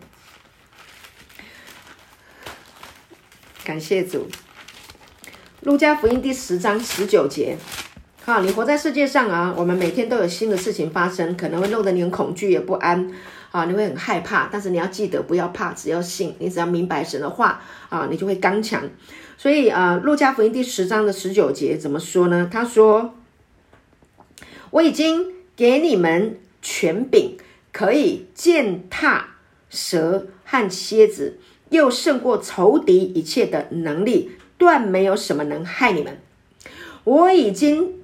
[3.64, 4.28] 感谢主。
[5.62, 7.58] 路加福音第十章十九节，
[8.26, 13.10] 好，你活在世界上啊，我们每天都有新的事情发生，可能会弄得你很恐惧也不安
[13.52, 14.50] 啊，你会很害怕。
[14.52, 18.84] 但是你要记得，不要怕，只要信，你只要明白神的话啊，你就会刚强。
[19.38, 22.50] 所以啊，路加福音第十章的十九节怎么说呢？
[22.52, 23.16] 他说
[24.72, 27.38] ：“我已经给你们。”权柄
[27.72, 29.36] 可以践踏
[29.70, 31.40] 蛇和蝎子，
[31.70, 36.20] 又胜过仇敌一切的能力，断没有什么能害你们。
[37.04, 38.02] 我已经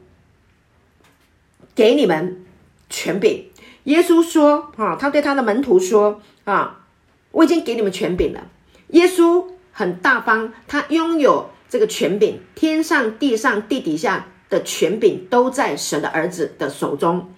[1.75, 2.45] 给你们
[2.89, 3.49] 权柄。
[3.85, 6.85] 耶稣说：“啊，他对他的门徒说：啊，
[7.31, 8.49] 我已经给你们权柄了。”
[8.89, 17.33] 耶稣很大方，他拥有这个权柄，天上、地上、地底下的权柄都在神的儿子的手中。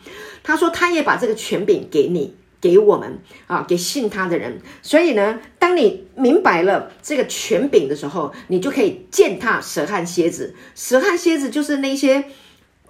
[0.48, 4.62] 他说：“他也把这个权柄给你，给我们啊，给信他的人。
[4.84, 10.54] 所以呢，当你明白了这个权柄的时候，你就可以践踏蛇和蝎子。
[10.76, 12.26] 蛇和蝎子就是那些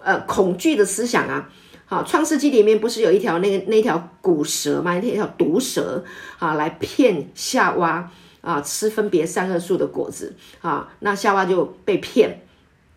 [0.04, 1.50] 呃恐惧的思想啊。
[1.86, 5.00] 好，《创世纪》里面不是有一条那个那条古蛇吗？
[5.00, 6.04] 那条毒蛇
[6.40, 12.42] 啊，来骗夏娃啊吃分别善恶树的果子啊，那夏娃就被骗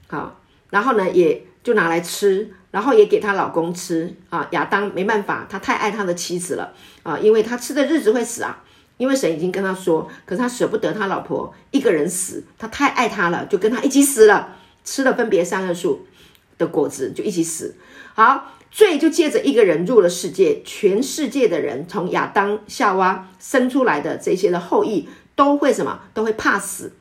[0.09, 0.35] 啊，
[0.71, 8.63] 然后呢，也就拿来吃。”然后也给她老公吃啊，亚当没办法，他太爱他的妻子了啊，因为他吃的日子会死啊，
[8.97, 16.07] 因为神已经跟他说，可是他舍不得他老婆一个人死，他太爱她了，就跟他一起死了，吃了分别善恶树
[16.59, 17.77] 的果子就一起死。
[18.15, 26.01] 好，罪就借着一个人入了世界，全世界的人从亚当夏娃生出来的这些的后裔都会什么？
[26.13, 26.93] 都会怕死，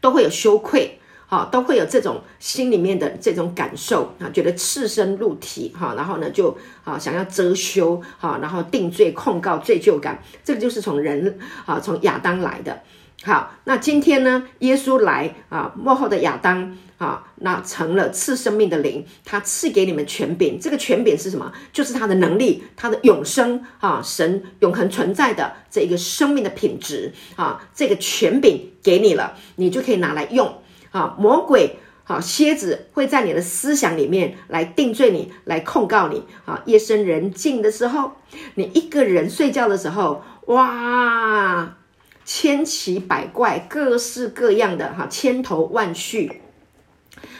[0.00, 1.00] 都会有羞愧。
[1.28, 12.80] 好，都会有这种心里面的这种感受啊，觉得赤身露体哈，然后呢就啊想要遮羞哈，然后定罪控告罪疚感，这个就是从人啊从亚当来的。
[13.24, 21.50] 好，那今天呢，耶稣来啊，幕后的亚当啊，那成了赐生命的灵，他赐给你们权柄，这个权柄是什么？
[21.72, 30.62] 就是他的能力，他的永生啊，神永恒存在的这一个生命的品质啊，这个权柄给你了，你就可以拿来用。
[30.90, 36.24] 啊，魔鬼，好，蝎子会在你的思想里面来定罪你，来控告你。
[36.44, 38.12] 啊，夜深人静的时候，
[38.54, 41.76] 你一个人睡觉的时候，哇，
[42.24, 46.42] 千奇百怪、各式各样的哈，千头万绪。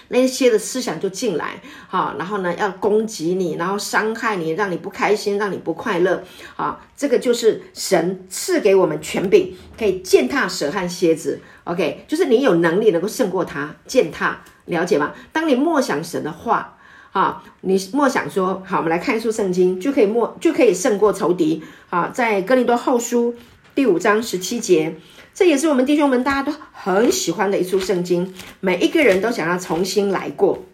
[0.09, 6.23] 那些的思想就进来，好，然后呢，要攻击你，然后伤害你，让你不开心，让你不快乐，
[6.57, 15.13] 啊，这个就是神赐给我们权柄，可以践踏蛇和蝎子，OK，就是你有能力能够胜过他，践踏，了解吗？
[15.33, 16.77] 当你默想神的话，
[17.13, 23.35] 啊，你默想说，好，我们来看一书圣经，就可以默，就可以胜过仇敌，啊，在哥林多后书
[23.77, 24.97] 第五章十七节。
[25.35, 30.65] 这也是我们弟兄们大家都很喜欢的一处圣经，每一个人都想要重新来过。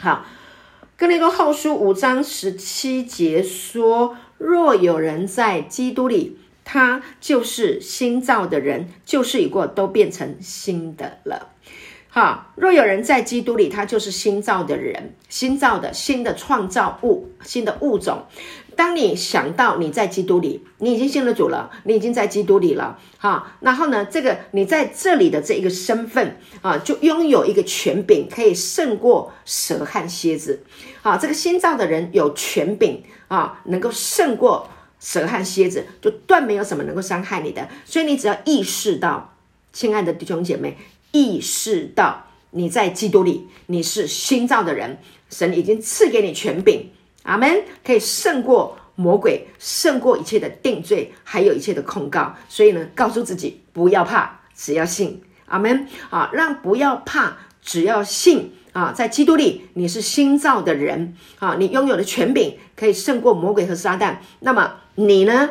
[0.00, 0.26] 好，
[0.96, 11.50] 哥林多后书五章十七节说：“若有人在基督里，他就是新造的人，旧事已过，都变成新的了。”
[12.14, 18.26] 好，若有人在基督里，他就是新造的人，新造的新的创造物，新的物种。
[18.82, 30.64] 当你想到你在基督里，你已经信了主了，你已经在基督里了，哈，然后呢，这个你在这里的这一个身份啊，就拥有一个权柄，可以胜过蛇和蝎子，
[31.02, 34.68] 啊，这个新造的人有权柄啊，能够胜过
[34.98, 39.36] 蛇和蝎子，就断没有什么能够伤害你的，所以你只要意识到
[39.72, 40.76] 亲爱的弟兄姐妹，
[41.12, 44.98] 意识到你在基督里，你是新造的人，
[45.30, 46.90] 神已经赐给你权柄，
[47.22, 52.34] 阿门，可以胜过魔鬼，胜过一切的定罪，还有一切的控告。
[52.48, 55.86] 所以呢，告诉自己不要怕，只要信，阿门。
[56.10, 58.52] 啊，让不要怕，只要信。
[58.72, 61.14] 啊，在基督里你是新造的人。
[61.38, 64.16] 啊，你拥有的权柄可以胜过魔鬼和撒旦。
[64.40, 65.50] 那么你呢，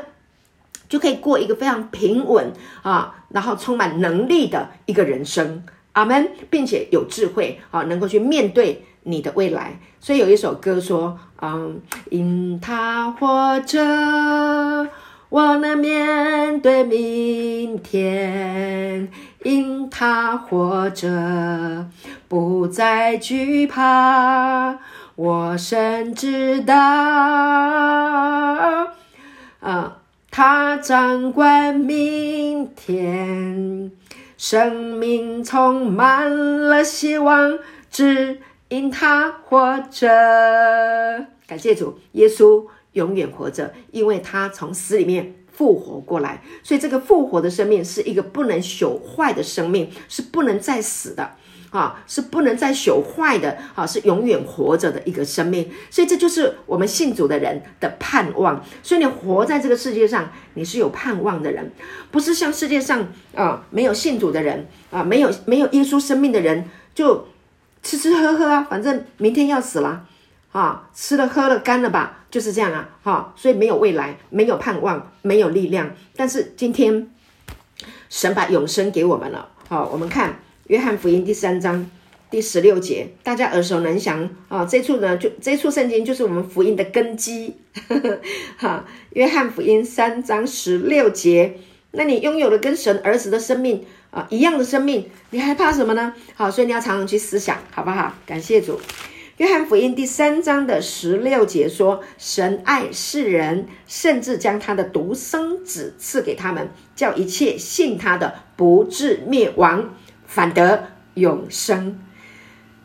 [0.90, 9.80] 就可以过一个非常平稳啊，然后充满能力的一个人生，阿门，并且有智慧啊，能够去面对你的未来。
[10.00, 14.88] 所以有一首歌说，嗯，因他活着，
[15.30, 19.08] 我能面对明天；
[19.44, 21.88] 因他活着，
[22.28, 24.78] 不再惧怕。
[25.16, 26.76] 我深知道，
[29.60, 29.98] 啊。
[30.34, 33.92] 他掌管明天，
[34.38, 36.34] 生命充满
[36.70, 37.60] 了希望，
[37.92, 38.40] 只
[38.72, 40.08] 因他活着。
[41.46, 51.32] 感谢主，耶稣永远活着，因为他从死里面复活过来，所以这个复活的生命是一个不能朽坏的生命，是不能再死的。
[51.72, 58.62] 啊，是不能再朽坏的，啊，是永远活着的一个生命，所以这就是我们信主的人的盼望。
[58.84, 61.72] 所以你活在这个世界上，你是有盼望的人，
[62.10, 67.26] 不是像世界上啊没有信主的人啊，没有没有耶稣生命的人，就
[67.84, 70.06] 吃吃喝喝啊，反正明天要死了
[70.52, 75.92] 啊，吃了喝了干了吧，就是这样啊，哈，所以没有未来，没有盼望，没有力量。
[76.16, 77.10] 但是今天
[78.10, 80.40] 神把永生给我们了，好，我们看。
[80.68, 81.90] 约翰福音第三章
[82.30, 84.64] 第十六节，大家耳熟能详啊！
[84.64, 87.58] 这处呢，就这处圣经就是我们福音的根基。
[88.56, 91.58] 哈，约翰福音三章十六节，
[91.92, 96.14] 那你拥有了跟神儿子的生命啊一样的生命，你还怕什么呢？
[96.36, 98.16] 好，所以你要常常去思想，好不好？
[98.26, 98.80] 感谢主。
[99.38, 109.96] 约翰福音第三章的十六节说：“神爱世人，甚至将他的独生子赐给他们，叫一切信他的不至灭亡。”
[110.28, 112.00] 反得永生。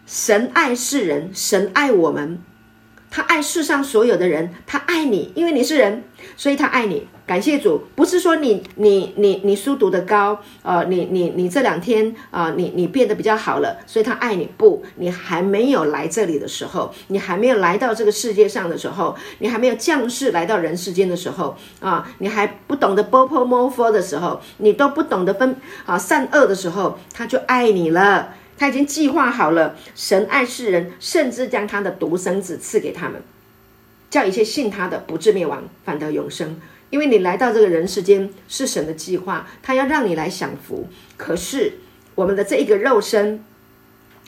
[0.04, 2.42] 神爱世人，神爱我们，
[3.10, 6.04] 他爱世上所有的人，他爱你，因为你是人，
[6.36, 7.06] 所以他爱你。
[7.26, 14.48] 感谢主，不是说你你你你书读得高，呃，你你你这两天啊、呃，你你变得比较好了，所以他爱你。
[14.56, 28.34] 不，你还没有来这里的时候，你还没有来到这个世界上的时候，你还没有降世来到人世间的时候啊、你还不懂得波波摩佛的时候，你都不懂得分啊、善恶的时候，他就爱你了。
[28.58, 33.22] 他已经计划好了，神爱世人，甚至将他的独生子赐给他们，
[34.08, 36.60] 叫一切信他的不至灭亡，反得永生。
[36.88, 40.88] 因为你来到这个人世间是神的计划，他要让你来享福。
[41.16, 41.80] 可是
[42.14, 43.44] 我们的这一个肉身，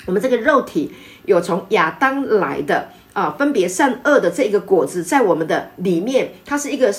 [0.06, 0.92] 我们这个肉体
[1.24, 6.92] 有从亚当来的啊，分别善恶的这一个果子在我们的里面，它是一个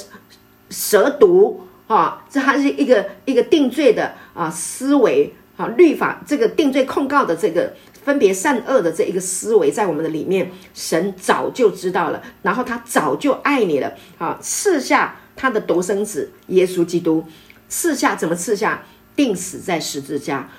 [0.70, 15.18] 蛇毒啊，这还是一个一个定罪的啊思维啊，律法这个定罪控告的这个分别善恶的这一个思维在我们的里面，神早就知道了，然后他早就爱你了啊，赐下。
[15.36, 17.24] 他的独生子耶稣基督
[17.70, 18.84] 赐下，怎么赐下？
[19.16, 20.50] 定死在十字架，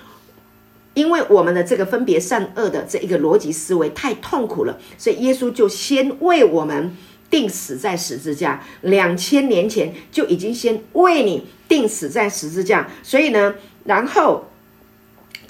[0.95, 6.97] 因为我们的这个分别善恶的这一个逻辑思维太痛苦了，所以耶稣就先为我们
[7.29, 8.63] 定死在十字架。
[8.81, 14.47] 两千年前就已经先为你定死在十字架，所以呢，然后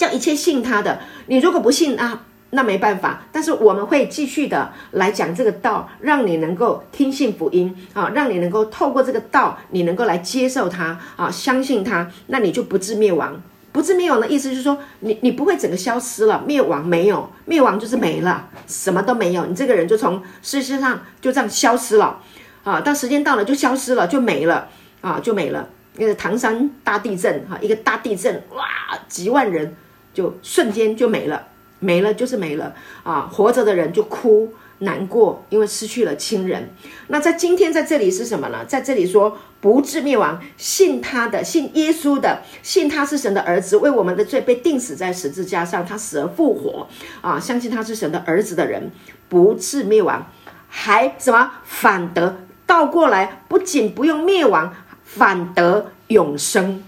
[0.01, 2.23] 叫一切信他的，你如果不信啊。
[2.53, 13.41] 那没办法，但是我们会继续的来讲这个道，让你能够听信福音啊，让你能够透过这个道，你能够来接受它啊，相信它，那你就不致灭亡。
[13.71, 22.19] 不致灭亡的意思就是说，你你不会整个消失了，灭亡没有，灭亡就是没了，什么都没有，你这个人就从世界上就这样消失了
[22.65, 24.67] 啊，到时间到了就消失了，就没了
[25.03, 25.69] 啊，就没了。
[25.99, 28.65] 那个唐山大地震哈，一个大地震哇，
[29.07, 29.77] 几万人
[30.15, 31.47] 就瞬间就没了。
[31.83, 33.23] 没了就是没了啊！
[33.33, 36.69] 活着的人就哭难过，因为失去了亲人。
[37.09, 38.63] 那在今天在这里是什么呢？
[38.67, 46.87] 在这里说不至灭亡，信他的，信耶稣的，信他是神的儿子，为我们的罪被钉死在十字架上，他死而复活
[47.23, 47.41] 啊！
[47.41, 48.91] 相信他是神的儿子的人，
[49.31, 50.31] 不至灭亡，
[50.69, 56.85] 还什么反得倒过来，不仅不用灭亡，反得永生。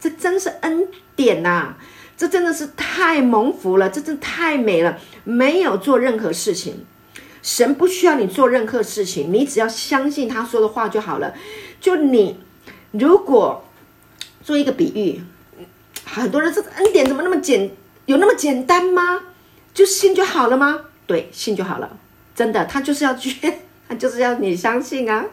[0.00, 1.76] 这真是恩典呐、
[2.16, 4.98] 这真的是太蒙福了，这真的太美了。
[5.24, 6.84] 没有做任何事情，
[7.42, 11.34] 神不需要你做任何事情，你只要相信他说的话就好了。
[11.80, 12.38] 就你
[12.92, 13.64] 如果
[14.42, 15.22] 做一个比喻，
[16.04, 17.70] 很多人这个恩典怎么那么简，
[18.06, 19.20] 有那么简单吗？
[19.72, 20.82] 就信就好了吗？
[21.06, 21.98] 对，信就好了。
[22.34, 23.36] 真的，他就是要去，
[23.88, 25.24] 他就是要你相信啊，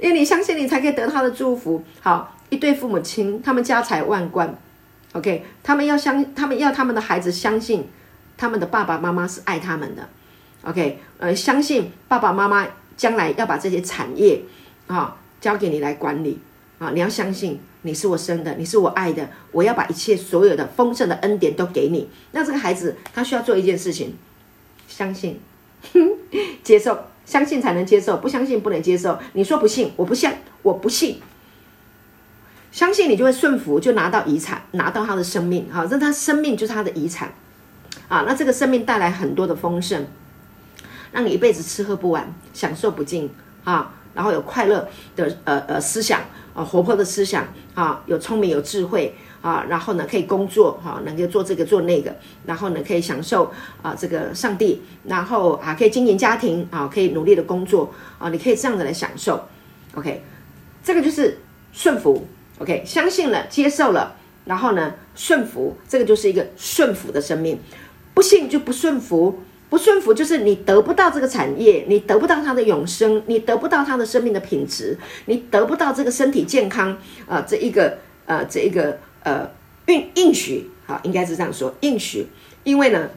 [0.00, 1.84] 因为你相信，你才可以得他的祝福。
[2.00, 4.58] 好，一对父母亲，他们家财万贯
[5.12, 7.86] ，OK，他们要相，他们要他们的孩子相信，
[8.36, 10.08] 他们的爸爸妈妈是爱他们的
[10.62, 14.42] ，OK，呃，相信爸爸妈妈将来要把这些产业
[14.86, 16.38] 啊交给你来管理
[16.78, 17.60] 啊，你要相信。
[17.82, 22.10] 你是我生的，你是我爱的，我要把一切所有的丰盛的恩典都给你。
[22.32, 24.14] 那这个孩子他需要做一件事情，
[24.86, 25.40] 相信，
[26.62, 29.18] 接受，相信才能接受，不相信不能接受。
[29.32, 30.30] 你说不信，我不信，
[30.60, 31.22] 我不信。
[32.70, 35.68] 相信你就会顺服，就拿到遗产，拿到他的生命。
[35.70, 37.32] 好，让他生命就是他的遗产
[38.08, 38.24] 啊。
[38.26, 40.06] 那这个生命带来很多的丰盛，
[41.12, 43.30] 让你一辈子吃喝不完，享受不尽
[43.64, 43.92] 啊。
[44.12, 46.20] 然后有快乐的呃呃思想。
[46.52, 47.46] 啊，活泼的思想
[47.76, 52.12] 啊，有聪明有智慧啊，然后呢可以工作哈、啊，能够做这个做那个，
[52.44, 59.40] 然后呢可以享受啊这个上帝，然后啊可以经营家庭啊，可以努力的工作啊，你可以这样子来享受
[59.94, 60.24] ，OK，
[60.82, 61.38] 这个就是
[61.72, 62.26] 顺服
[62.60, 67.58] ，OK，相信了接受了，然后呢顺服，这个就是一个顺服的生命，
[68.14, 69.40] 不信就不顺服。
[69.68, 76.90] 不顺服就是你得不到这个产业，你得不到他的永生，你得不到他的生命的品质，你得不到这个身体健康
[77.28, 79.48] 啊、呃，这一个呃，这一个呃
[79.86, 82.26] 应应许，好，应该是这样说应许，
[82.64, 83.10] 因为呢，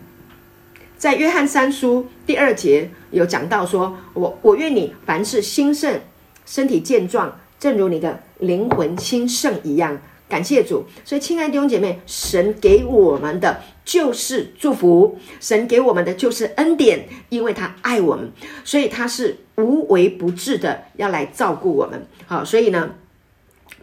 [0.95, 6.01] 在约翰三书第二节有讲到说，我我愿你凡事兴盛，
[6.45, 9.97] 身体健壮，正如你的灵魂兴盛一样。
[10.27, 18.29] 感谢主，所以亲爱的弟兄姐妹，神给我们的就是祝福，神给我们的就是恩典，因为他爱我们，
[18.65, 22.05] 所以他是无微不至的要来照顾我们。
[22.27, 22.95] 好，所以呢，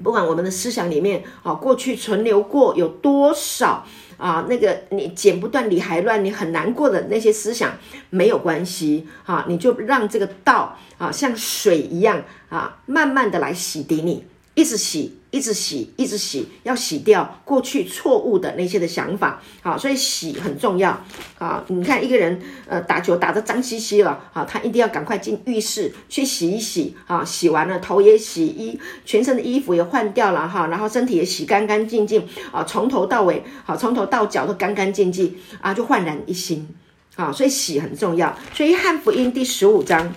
[0.02, 3.86] 不管我们的思想里面，啊，过去存留过有多少
[4.20, 7.72] 啊，那个你剪不断理还乱，你很难过的那些思想，
[8.10, 14.26] 没有关系，啊，你就让这个道啊，像水一样啊，慢慢的来洗涤你，
[14.60, 15.16] 一直洗。
[15.32, 20.90] 一直洗，一直洗，要洗掉过去错误的那些的想法，好，所以洗很重要，
[21.38, 36.68] 啊，你看一个人，呃，打球打得脏兮兮了，好，他一定要赶快进浴室去洗一洗，啊，洗完了头也洗，衣全身的衣服也换掉了，哈，然后身体也洗干干净净，啊，从头到尾，好，从头到脚都干干净净，啊，就焕然一新，
[37.14, 40.12] 啊，所以洗很重要，所以汉福音第十五章。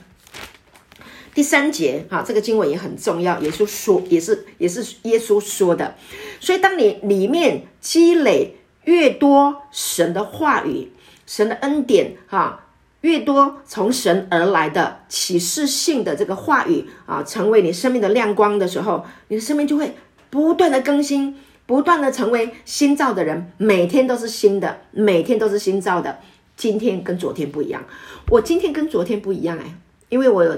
[1.34, 3.40] 第三节，哈，这个经文也很重要。
[3.40, 5.96] 耶稣说，也是也是耶稣说的。
[6.40, 10.92] 所以，当你里面积累越多神的话语、
[11.26, 12.66] 神的恩典，哈，
[13.02, 19.96] 越多从神而来的启示性的这个话语啊，成为你生命的亮光的时候，你的生命就会
[20.30, 26.20] 不断的更新，不断的成为新造的人，每天都是新的，每天都是新造的。
[26.56, 27.84] 今天跟昨天不一样，
[28.30, 29.74] 我今天跟昨天不一样哎，
[30.10, 30.56] 因为我有。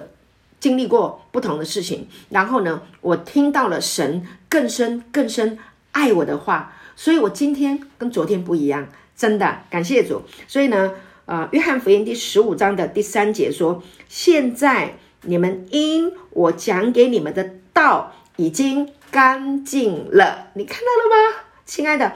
[0.66, 5.60] 经历过不同的事情，然后呢，我听到了神更深更深
[5.92, 10.24] 爱我的话，所以我今天跟昨天不一样，真的感谢主。
[10.48, 10.96] 所以呢，
[11.28, 22.14] 呃，约翰福音第十五章的第三节说：“现在你们因我讲给你们的道已经干净了。”你看到了吗，亲爱的？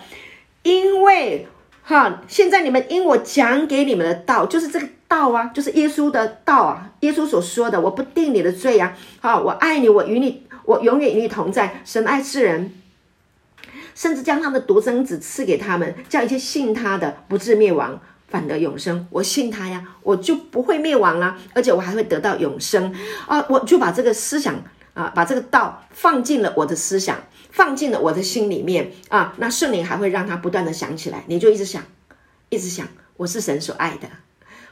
[0.64, 1.45] 因为
[1.89, 4.87] 哈，现在你们因我讲给你们的道，就是这个。
[5.09, 11.81] 道啊，就是耶稣的道啊，耶稣所说的，我不定你的罪啊，好，我爱你，我与你，我永远与你同在。
[11.83, 12.71] 神爱世人，
[13.95, 19.07] 甚至将他的独生子赐给他们，叫一切信他的不至灭亡，反得永生。
[19.09, 22.93] 我信他呀，我就不会灭亡啊，而且我还会得到永生
[23.27, 23.43] 啊！
[23.49, 24.63] 我就把这个思想
[24.93, 27.17] 啊，把这个道放进了我的思想，
[27.50, 29.36] 放进了我的心里面啊。
[29.38, 31.84] 那圣灵还会让他不断的想起来，你就一直想，
[32.50, 32.88] 一直想，
[33.18, 34.08] 我是神所爱的。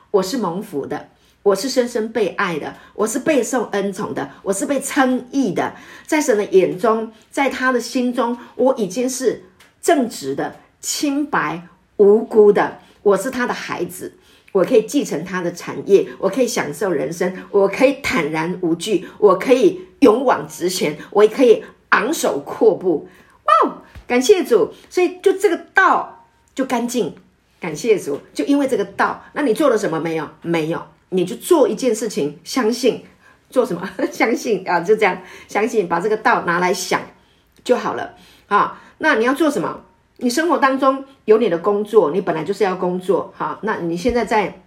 [0.10, 1.10] 我是蒙福的，
[1.44, 5.76] 我是深深被爱的，我是备受恩宠的，我是被称义的，
[6.06, 9.44] 在神的眼中，在他的心中，我已经是
[9.82, 11.68] 正直的、清白
[11.98, 14.18] 无辜的，我是他的孩子，
[14.54, 23.08] 我可以继承他的产业，我可以享受人生，我可以坦然无惧，我可以勇往直前，我也可以昂首阔步。
[23.64, 24.74] 哇，感谢主！
[24.90, 27.16] 所以就这个道就干净。
[27.60, 30.30] 感谢主，就因为这个道，那你做了什么没有？
[30.44, 30.80] 没有，
[31.10, 33.04] 你就做一件事情，相信
[33.50, 33.90] 做什么？
[34.12, 37.02] 相信啊，就这样，相信把这个道拿来想
[37.64, 38.14] 就好了
[38.48, 38.80] 啊。
[39.00, 39.82] 那你要做什么？
[40.18, 44.62] 你生活当中有你的工作，你本来就是要工作，好，那你现在在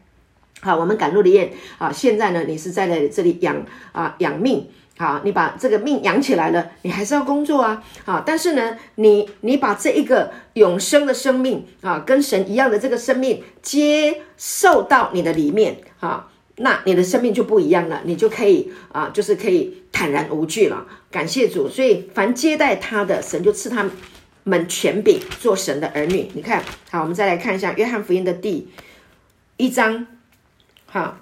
[0.61, 4.69] 好，我们赶路的宴啊，现在呢，你是在这里养啊养命。
[5.01, 7.83] 好，你把这个命养起来了，你还是要工作啊。
[8.05, 20.87] 好，但是呢，你你把这一个永生的生命啊，跟神一样的这个生命接受到你的里面，啊，那你的生命就不一样了，你就可以啊，就是可以坦然无惧了。
[21.11, 23.89] 感谢主，所以凡接待他的，神就赐他
[24.45, 26.31] 们权柄做神的儿女。
[26.35, 28.69] 你看，好，我们再来看一下约翰福音的第
[29.57, 30.07] 一章，
[30.85, 31.17] 好。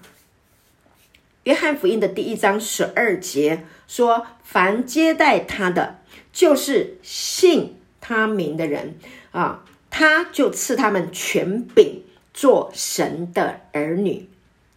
[1.48, 5.96] 约翰福音的第一章十二节说：“凡接待他的，
[6.30, 8.98] 就是信他名的人
[9.30, 14.28] 啊，他就赐他们权柄做神的儿女。”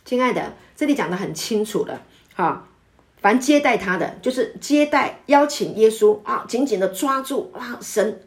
[0.05, 2.03] 亲爱的，这里讲的很清楚了。
[2.35, 2.65] 哈，
[3.17, 8.21] 凡接待他的，就是接待、邀请耶稣啊，紧紧的抓住啊，神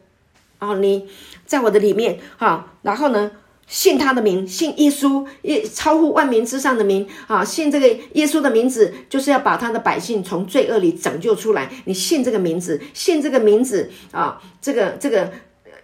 [0.59, 1.09] 啊，你
[1.47, 3.31] 在我的里面哈，然后呢？
[3.67, 7.43] 信他的名，信耶稣，耶超乎万民之上的名啊！
[7.43, 11.71] 信这个耶稣的名字，就是要把他的百姓从罪恶里拯救出来。
[11.85, 14.39] 你信这个名字，信这个名字啊！
[14.61, 15.33] 这个这个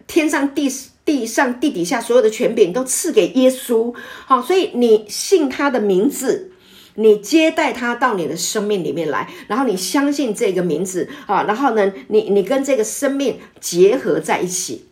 [0.06, 0.72] 天上地
[1.04, 3.92] 地上地底下所有的权柄都赐给耶稣。
[4.28, 6.52] 好，所以你信他的名字，
[6.94, 14.86] 你接待他到你的生命里面来，然后你相信这个名字啊，然后呢，你你跟这个生命结合在一起。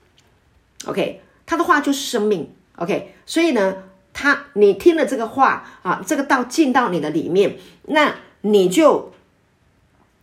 [0.85, 2.49] OK，他的话就是生命。
[2.79, 3.75] OK，所以呢，
[4.13, 9.11] 他你听了这个话啊，这个道进到你的里面，那你就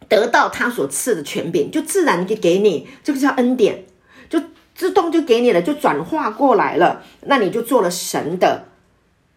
[0.08, 3.84] 得到他所赐的权柄，就自然就给你，这个叫恩典，
[4.28, 4.40] 就
[4.74, 8.68] 自动就给你了，就转化过来了，那你就做了神的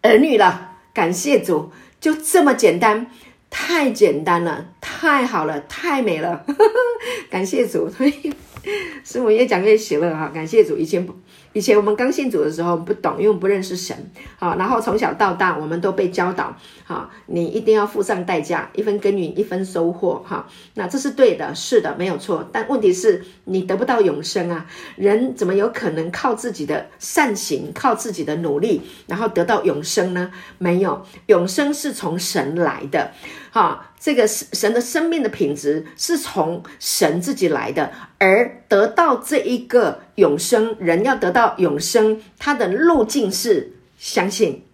[0.02, 0.68] 儿女了。
[0.92, 3.06] 感谢主，就这么简单，
[3.48, 6.44] 太简单了，太好了，太美了，
[7.30, 7.88] 感谢主。
[7.88, 8.34] 所以
[9.04, 11.14] 师母越讲越喜乐哈，感谢主，以前不。
[11.52, 13.96] 以前我们刚信主的时候不懂，因为不认识神，
[14.38, 22.48] 好，然后从小到大我们都被教导，好，你一定要付上代价，一分耕耘一分收获，哈，那这是对的，是的，没有错。
[22.52, 30.30] 但问题是你得不到永生啊，人怎么有可能靠自己的善行，靠自己的努力，然后得到永生呢？
[30.58, 33.10] 没有，永生是从神来的。
[33.52, 44.64] 哈，这个神的生命的品质是从神自己来的，而得到这一个永生，人要得到永生，他的路径是相信，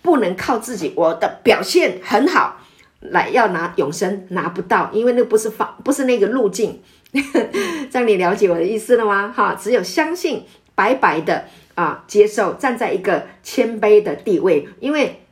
[0.00, 0.94] 不能靠自己。
[0.96, 2.62] 我的表现很好，
[3.00, 6.80] 来要拿永生拿不到，因为那不是方，不是那个路径。
[7.12, 9.30] 这样你了解我的意思了吗？
[9.30, 11.44] 哈，只有相信，白白的
[11.74, 15.22] 啊接受，站在一个谦卑的地位，因为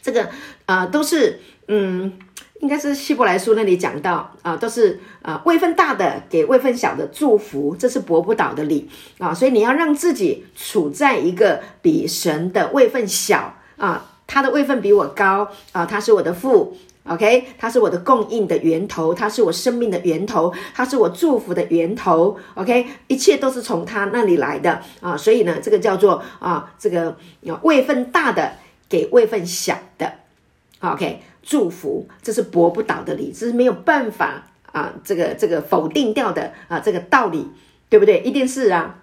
[0.00, 0.30] 这个
[0.66, 1.40] 啊、都是。
[1.70, 2.10] 嗯，
[2.60, 8.88] 应该是希伯来书那里讲到啊、都是啊、位分大的给位分小的祝福，这是驳不倒的理
[9.18, 27.14] 啊，所以你要让自己处在一个比神的位份小啊，他的位份比我高啊，他是我的父，OK，他是我的供应的源头，他是我生命的源头，他是我祝福的源头，OK，一切都是从他那里来的啊，所以呢，这个叫做啊，这个
[27.62, 28.52] 位份大的
[28.88, 30.10] 给位份小的。
[30.80, 31.20] ，OK。
[31.40, 37.48] 祝福，这是驳不倒的理，这是没有办法啊，这个这个否定掉的啊，这个道理，
[37.88, 38.20] 对不对？
[38.20, 38.98] 一定是啊。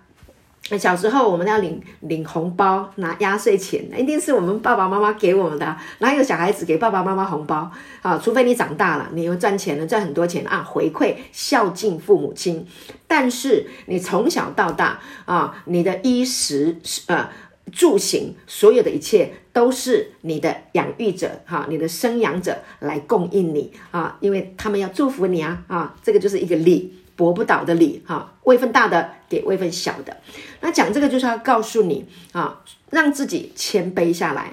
[0.69, 7.71] 那小时候我们要领领红包，拿压岁钱，一定是我们爸爸妈妈给我们的，哪有小孩子给爸爸妈妈红包
[8.03, 8.19] 啊？
[8.23, 12.67] 除非你长大了，你又赚钱了，赚很多钱啊，回馈孝敬父母亲。
[13.07, 17.27] 但是你从小到大啊，你的衣食呃。
[17.71, 30.17] 住行，所有的一切都是你的养育者哈，你的生养者来供应你啊，因为他们要祝福你啊啊，这个就是一个礼，驳不倒的礼哈，位分大的给位分小的。
[30.59, 34.51] 那讲这个就是要告诉你啊，让自己谦卑下来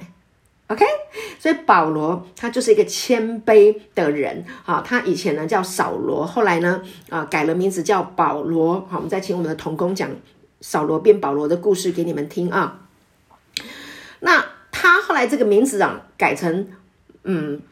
[0.69, 0.85] ，OK？
[1.41, 6.81] 所以保罗他就是一个谦卑的人啊，他以前呢叫扫罗，后来呢
[7.11, 8.87] 啊改了名字叫保罗。
[8.89, 10.09] 好，我们再请我们的童工讲
[10.61, 12.79] 扫罗变保罗的故事给你们听啊。
[14.21, 14.52] 那
[14.83, 16.67] 他后来这个名字啊改成，
[17.23, 17.63] 嗯，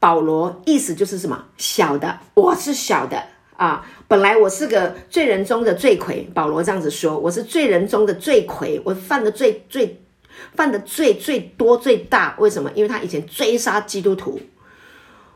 [0.00, 1.44] 保罗，意思就是什么？
[1.58, 3.22] 小的，我是小的
[3.58, 3.86] 啊。
[4.08, 10.00] 本来我是个罪人中的罪魁，保罗这样子说，我是罪人中的罪魁，我犯的罪最
[10.54, 12.34] 犯的罪最多最大。
[12.38, 12.72] 为什么？
[12.74, 14.40] 因为他以前追杀基督徒，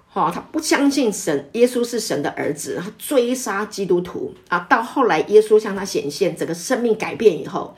[0.07, 4.61] 好、他不相信神，耶稣是神的儿子，他追杀基督徒啊。
[4.61, 7.77] 到后来耶稣向他显现，整个生命改变以后。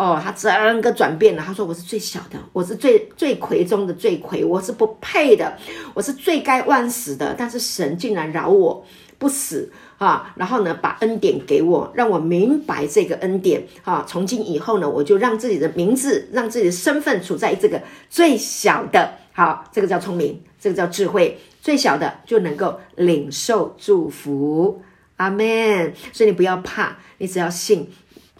[0.00, 1.42] 哦，他整个转变了。
[1.46, 5.58] 他说：“我是最小的，我是最罪魁中的罪魁，我是不配的，
[5.92, 7.34] 我是罪该万死的。
[7.36, 8.82] 但是神竟然饶我
[9.18, 10.32] 不死啊！
[10.36, 14.02] 然后呢，把恩典给我，让我明白这个恩典啊。
[14.08, 19.18] 从今以后呢，我就让自己的名字，让自己的身份处在这个最小的。
[19.32, 21.38] 好，这个叫聪明，这个叫智慧。
[21.60, 24.80] 最小的就能够领受祝福。
[25.16, 25.92] 阿门。
[26.10, 27.86] 所以你不要怕，你只要信。”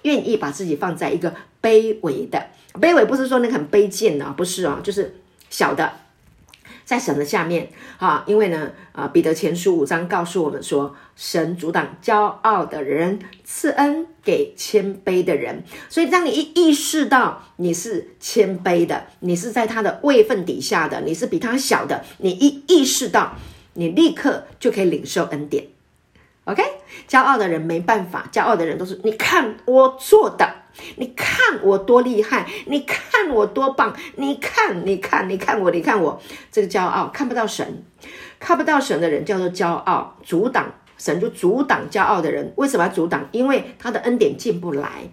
[0.04, 5.92] 愿意把自己放在一个卑微的，卑微不是说那个很卑贱的，不是哦，就是小的，
[6.84, 8.24] 在神的下面啊。
[8.26, 15.64] 因为呢，啊，彼得前书五章告诉我们说，神阻挡骄傲的人，赐恩给谦卑的人。
[15.88, 23.34] 所以，当你一意识到你是谦卑的，你是在他的位分底下的，你是比他小的，你一意识到，
[23.74, 25.66] 你立刻就可以领受恩典。
[26.44, 26.62] OK，
[27.06, 30.59] 骄傲的人没办法，骄傲的人都是你看我做的，
[30.96, 36.20] 你看我多厉害，你看我多棒，你看，你看，你看我，你看我，
[36.50, 37.84] 这个骄傲看不到神，
[38.38, 42.52] 看不到神的人叫做骄傲，阻挡神就阻挡骄傲的人。
[42.56, 43.28] 为什么要阻挡？
[43.32, 45.10] 因为他的恩典进不来，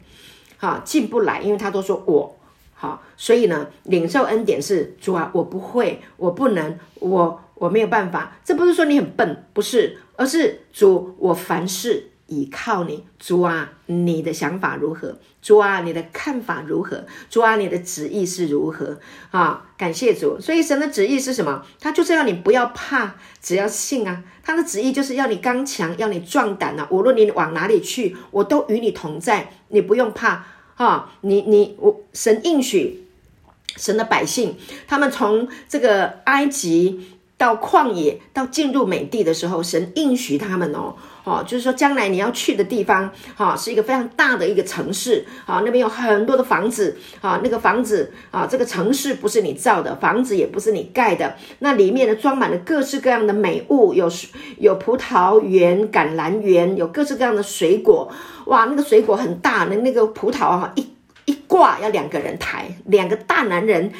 [0.57, 2.37] 哈，进不来，因为他都说我
[2.73, 8.37] 好，所以呢，领受恩典是主啊，我不会，我不能，我我没有办法。
[8.43, 9.97] 这不是说你很笨，不是。
[10.19, 13.03] 而是主，我凡事倚靠你。
[13.19, 15.17] 主啊，你的想法如何？
[15.41, 17.05] 主啊，你的看法如何？
[17.29, 18.99] 主啊，你的旨意是如何？
[19.31, 20.39] 啊，感谢主。
[20.39, 21.63] 所以神的旨意是什么？
[21.79, 24.23] 他就是要你不要怕，只要信啊。
[24.43, 26.87] 他的旨意就是要你刚强，要你壮胆啊。
[26.89, 30.45] 无论你往哪里去，我都与你同在，你不用怕。
[30.75, 33.07] 哈，你你我神应许
[33.75, 34.55] 神的百姓，
[34.87, 37.13] 他们从这个埃及。
[37.39, 40.95] 到旷野，到进入美地的时候，神应许他们哦，
[41.27, 54.09] 哦，就是说将来你要去的地方，哈、哦，是一个非常大的一个城市，啊、哦，那边有很多的房子，啊、哦，那个房子，啊、哦，这个城市不是你造的，房子也不是你盖的，那里面呢装满了各式各样的美物，有
[54.57, 58.09] 有葡萄园、橄榄园，有各式各样的水果，
[58.45, 60.87] 哇，那个水果很大，那那个葡萄啊，一
[61.25, 63.91] 一挂要两个人抬，两个大男人。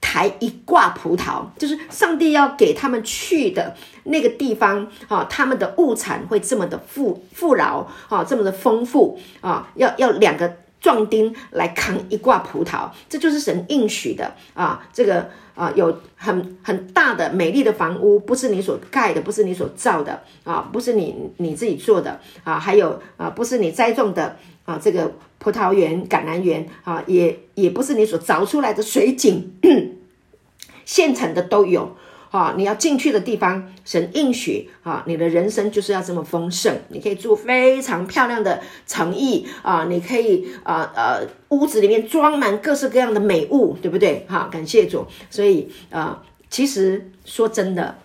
[0.00, 3.74] 抬一挂葡萄，就是上帝要给他们去的
[4.04, 14.86] 那个地方啊，他们的物产会这么的富富饶啊，这么的丰富啊，要要两个壮丁来扛一挂葡萄，这就是神应许的啊。
[14.92, 24.36] 这个啊，有很很大的美丽的房屋，不是你所盖的，不是你所造的啊，不是你你自己做的啊，还有啊，不是你栽种的
[24.68, 29.50] 啊，这个葡萄园、橄榄园啊，也也不是你所凿出来的水井。
[30.84, 31.96] 现成的都有
[32.30, 32.52] 啊！
[32.54, 36.76] 你要进去的地方，神应许啊，你的人生就是要这么丰盛。
[36.88, 44.26] 你可以住非常漂亮的城邑啊，你可以啊呃，屋子里面装满各式各样的美物，对不对？
[44.28, 45.06] 哈，感谢主。
[45.30, 47.96] 所以啊，其实说真的，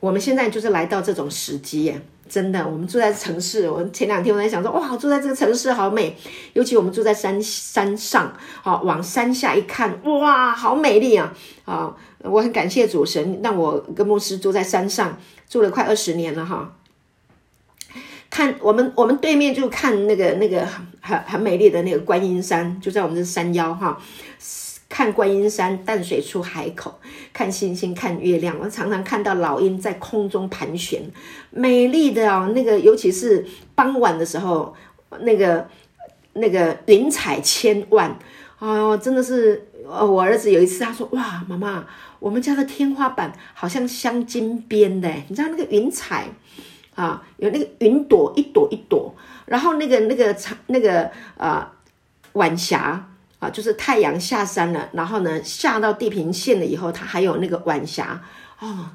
[0.00, 2.02] 我们现在就是来到这种时机耶。
[2.30, 3.68] 真的，我们住在城市。
[3.68, 6.16] 我前两天我在想说，哇，住在这个城市好美，
[6.52, 11.34] 尤其我们住在山山上，好，往山下一看，哇，好美丽啊！
[11.64, 15.18] 啊，我很感谢主神，让我跟牧师住在山上，
[15.48, 16.72] 住了快二十年了哈。
[18.30, 20.64] 看我们，我们对面就看那个那个
[21.00, 24.00] 很很美丽的那个观音山，就在我们这山腰哈。
[24.90, 27.00] 看观音山，淡水出海口，
[27.32, 28.54] 看星星，看月亮。
[28.60, 31.00] 我常常看到老鹰在空中盘旋，
[31.50, 32.52] 美丽的哦。
[32.54, 34.74] 那个尤其是傍晚的时候，
[35.20, 35.66] 那个
[36.32, 38.18] 那个云彩千万，
[38.58, 39.68] 哦，真的是。
[39.82, 41.84] 我儿子有一次他说：“哇，妈妈，
[42.20, 46.28] 我们家的天花板好像镶金边的，你知道那个云彩
[46.94, 49.12] 啊，有那个云朵一朵一朵，
[49.46, 51.66] 然后那个那个长那个呃
[52.34, 53.04] 晚霞。”
[53.40, 58.22] 啊，就是太阳下山了，然后呢，下到地平线了以后，它还有那个晚霞，
[58.60, 58.90] 哦，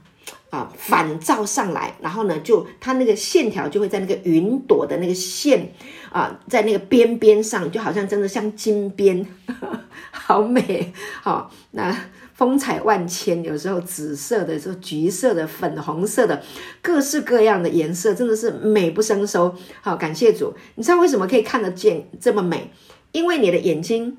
[0.51, 5.73] 啊，反照上来，然后呢，就它那个线条就会在那个云朵的那个线
[6.11, 9.79] 啊，在那个边边上，就好像真的像金边，呵 呵
[10.11, 10.93] 好美，
[11.23, 11.95] 好，那
[12.35, 16.43] 风采万千，有时候紫色的，时候橘色的，粉红色的，
[16.83, 19.55] 各式各样的颜色，真的是美不胜收。
[19.81, 22.71] 好，感谢主，你知道为什么可以看得见这么美？
[23.11, 24.17] 因为你的眼睛。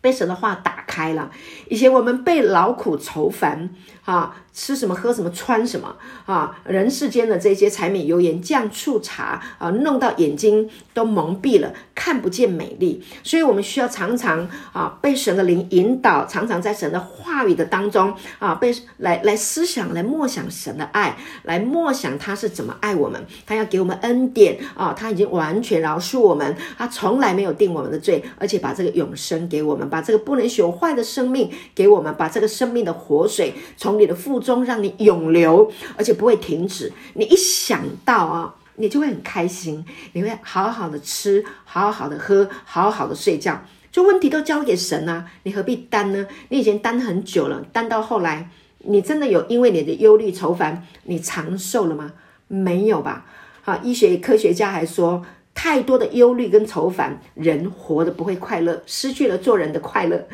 [0.00, 1.30] 被神的话打开了。
[1.68, 3.70] 以前我们被劳苦愁烦，
[4.10, 5.94] 啊，吃什么喝什么穿什么
[6.26, 13.00] 啊，人世间的这些柴米油盐酱醋茶啊，弄到眼睛都蒙蔽了，看不见美丽。
[13.22, 34.64] 所以我们需要常常啊被神的灵引导，常常在神的话语的当中啊被来来思想，来默想神的爱，来默想他是怎么爱我们，他要给我们恩典啊，他已经完全饶恕我们，他从来没有定我们的罪，而且把这个永生给我们，把这个不能朽坏的生命给我们，把这个生命的活水从你的腹中。
[34.64, 36.92] 让你永留，而且不会停止。
[37.14, 43.62] 你一想到啊，你就会很开心，你会好好的吃，好好的喝，好好的睡觉。
[43.92, 46.26] 就问题都交给神啊，你何必担呢？
[46.48, 48.48] 你以前担很久了，担到后来，
[48.78, 52.12] 你真的有因为你的忧虑愁烦，你长寿了吗？
[52.48, 53.26] 没有吧？
[53.62, 55.24] 好，医学科学家还说。
[55.52, 60.26] 太多的忧虑跟愁烦，人活得不会快乐，失去了做人的快乐。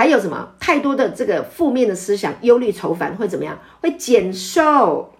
[0.00, 0.54] 还有什么？
[0.58, 3.58] 太多的这个负面的思想，忧虑愁烦会怎么样？
[3.82, 5.12] 会减寿。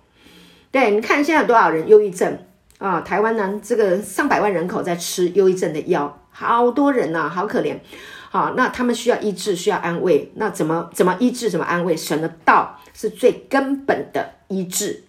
[0.70, 2.38] 对，你看现在有多少人忧郁症
[2.78, 3.02] 啊？
[3.02, 7.76] 台湾呢，这个上百万人口在吃忧郁症的药，好多人呐、啊，好可怜。
[8.30, 10.32] 好，那他们需要医治，需要安慰。
[10.36, 11.50] 那怎么怎么医治？
[11.50, 11.94] 怎么安慰？
[11.94, 15.04] 神的道是最根本的医治。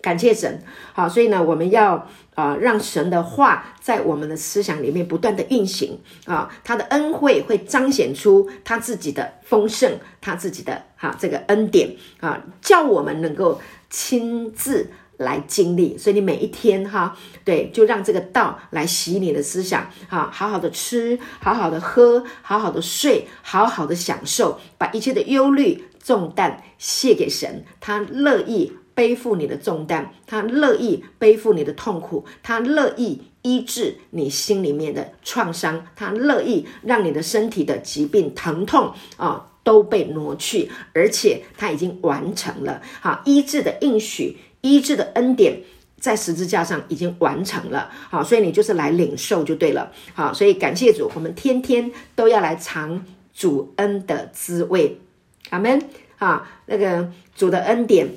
[0.00, 0.62] 感谢神。
[0.92, 2.06] 好，所以呢，我们要。
[2.34, 15.96] 啊、呃，让神的话在我们的思想里面不断的运行啊，他的恩惠会彰显出他自己的丰盛，他自己的哈、啊、这个恩典啊，叫我们能够亲自来经历。
[15.96, 28.72] 所以你每一天哈、啊，对，就让这个道来洗你的思想啊，好好的吃，好好的喝，好好的睡，好好的享受，把一切的忧虑重担卸给神，他乐意。
[28.94, 42.80] 背负你的重担，他乐意背负你的痛苦，他乐意医治你心里面的创伤，他乐意让你的身体的疾病、疼痛啊、都被挪去，而且他已经完成了。
[43.00, 45.60] 好，医治的应许、医治的恩典，
[45.98, 47.90] 在十字架上已经完成了。
[48.08, 49.90] 好，所以你就是来领受就对了。
[50.14, 55.00] 好，所以感谢主，我们天天都要来尝主恩的滋味。
[55.50, 55.82] 阿门。
[56.16, 58.08] 啊，那个主的恩典。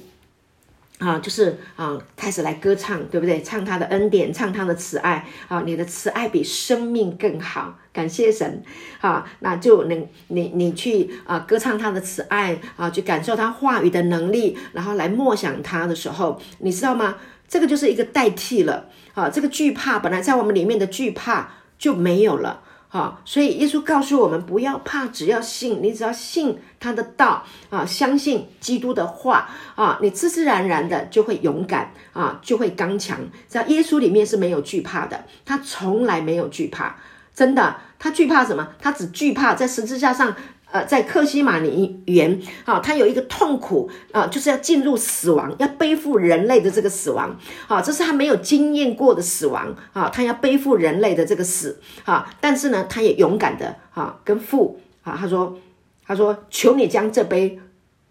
[1.00, 3.42] 啊，就是啊，开始来歌唱，对不对？
[3.44, 5.62] 唱他的恩典，唱他的慈爱啊！
[5.64, 8.64] 你的慈爱比生命更好，感谢神
[9.00, 9.24] 啊！
[9.42, 17.18] 那就能你你去啊，歌唱他的慈爱啊，去感受他话语的能力，然后来默想他的时候，你知道吗？
[17.48, 22.64] 这个就是一个代替了啊，这个惧怕本来在我们里面的惧怕就没有了。
[22.90, 33.20] 好，所以耶稣告诉我们不要怕，只要信，你只要信他的道啊，相信基督的话啊，你自自然然的就会勇敢啊，就会刚强。
[33.48, 36.96] 在耶稣里面是没有惧怕的，他从来没有惧怕，
[37.36, 38.68] 真的，他惧怕什么？
[38.82, 40.36] 他只惧怕在十字架上。
[40.70, 55.58] 呃，在克西马尼园，啊，他有一个痛苦啊，就是要进入死亡，要背负人类的这个死亡，啊，这是他没有经验过的死亡，啊，他要背负人类的这个死，啊，但是呢，他也勇敢的，啊，跟父，啊，他说，
[56.06, 57.58] 他说，求你将这杯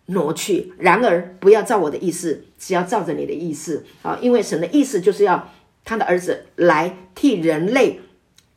[0.06, 5.50] 挪去，然而不要照我的意思，只要照着你的意思，啊，因为神的意思就是要
[5.84, 8.00] 他的儿子来替人类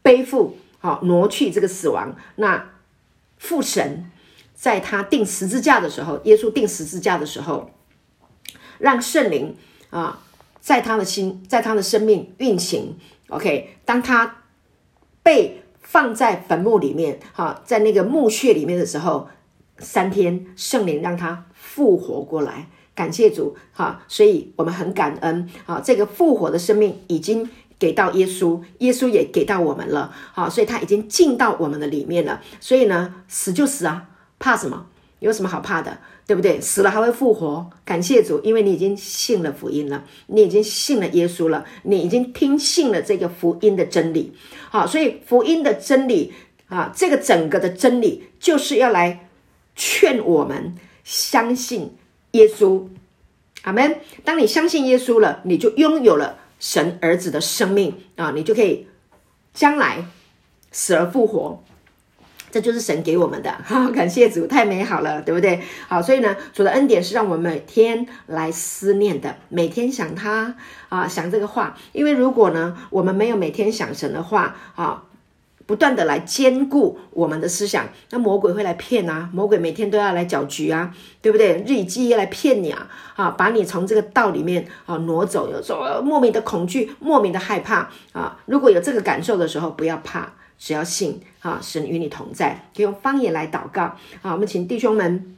[0.02, 2.70] 背负，好，挪去这个死亡，那。
[3.40, 4.12] 父神
[4.54, 7.72] 在他钉十字架的时候，耶稣钉十字架的时候，
[8.78, 9.56] 让圣灵
[9.90, 10.22] 啊，
[10.60, 12.98] 在他的心，在他的生命运行。
[13.30, 14.44] OK，当他
[15.24, 19.30] 被放在坟墓里面，哈，在那个墓穴里面的时候，
[19.80, 22.68] 三天圣灵让他复活过来。
[22.94, 27.50] 感谢主，哈，所以我们很感恩啊，这个复活的生命已经。
[27.80, 32.41] 给到耶稣，耶稣也给到我们了，好，所以他已经进到我们的里面了。
[32.59, 34.88] 所以呢，死就死啊，怕什么？
[35.19, 35.99] 有什么好怕的？
[36.25, 36.61] 对不对？
[36.61, 44.34] 死了还会复活，感谢主，因为你已经信了福音了，你已经信了耶稣了，你已经听信了这个福音的真理。
[44.69, 46.34] 好，所以福音的真理
[46.67, 49.27] 啊，这个整个的真理就是要来
[49.75, 51.95] 劝我们相信
[52.32, 52.84] 耶稣。
[53.63, 53.99] 阿门。
[54.23, 56.38] 当你相信耶稣了，你就拥有了。
[56.60, 58.88] 神儿子的生命啊，你就可以
[59.53, 60.05] 将来
[60.72, 61.64] 死而复活，
[62.51, 63.51] 这就是神给我们的。
[63.64, 65.62] 好， 感谢主，太美好了，对不对？
[65.88, 70.55] 好，所以呢，主的恩典是让我们每天来思念的，每天想他
[70.89, 71.78] 啊，想这个话。
[71.93, 75.05] 因为如果呢，我们没有每天想神的话啊。
[75.70, 79.30] 不断的来兼顾我们的思想，那魔鬼会来骗啊！
[79.32, 80.91] 魔鬼每天都要来搅局啊，
[81.22, 81.63] 对不对？
[81.67, 82.89] 日以继夜来骗你啊！
[83.15, 88.36] 啊，把你从这个道里面啊挪走，有时候莫名的恐惧，莫名的害怕啊！
[88.47, 92.67] 如果有这个感受的时候，不要怕，只要信啊，神与你同在。
[92.76, 93.84] 可以用方言来祷告
[94.24, 94.32] 啊！
[94.32, 95.36] 我们请弟兄们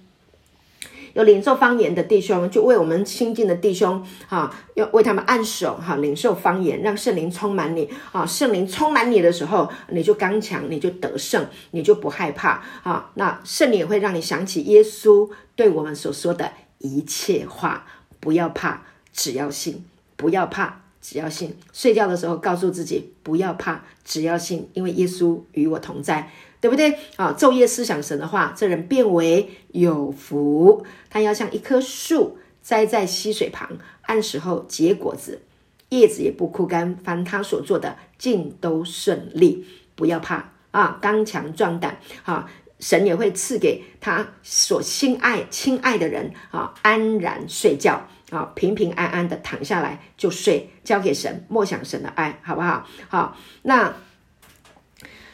[1.13, 8.25] 有领受方言的弟兄，就为我们亲近的弟兄哈，要为他们按手哈，领受方言，让圣灵充满你啊！
[8.25, 13.11] 圣灵充满你的时候，你就刚强，你就得胜，你就不害怕啊！
[13.15, 17.85] 那圣灵也会让你想起耶稣对我们所说的一切话，
[18.19, 19.83] 不要怕，只要信，
[20.15, 21.57] 不要怕，只要信。
[21.73, 26.29] 睡觉的时候告诉自己不要怕，只要信，因为耶稣与我同在。
[26.61, 27.35] 对不对啊？
[27.35, 30.85] 昼夜思想神的话，这人变为有福。
[31.09, 33.67] 他要像一棵树栽在溪水旁，
[34.03, 35.41] 按时候结果子，
[35.89, 36.95] 叶子也不枯干。
[37.03, 39.65] 凡他所做的，尽都顺利。
[39.95, 42.47] 不要怕啊，刚强壮胆啊！
[42.79, 52.85] 神也会赐给他所心爱、亲爱的人啊，安然睡觉啊，平平安安的躺下来就睡，交给神，默想神的爱，好不好？
[53.09, 53.95] 好，那。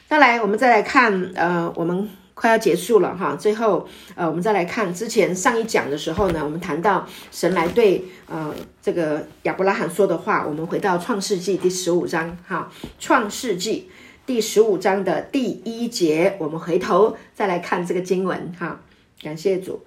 [0.09, 3.35] 再来，我们再来看，呃，我们快要结束了哈。
[3.35, 3.85] 最后，
[4.15, 10.45] 呃，我们再来看之前上一讲的时候呢，我们谈到神来对呃这个亚伯拉罕说的话。
[10.47, 13.89] 我们回到创世纪第十五章哈，创世纪
[14.25, 18.79] 第十五章的第一节，我们回头再来看这个经文哈。
[19.21, 19.85] 感谢主。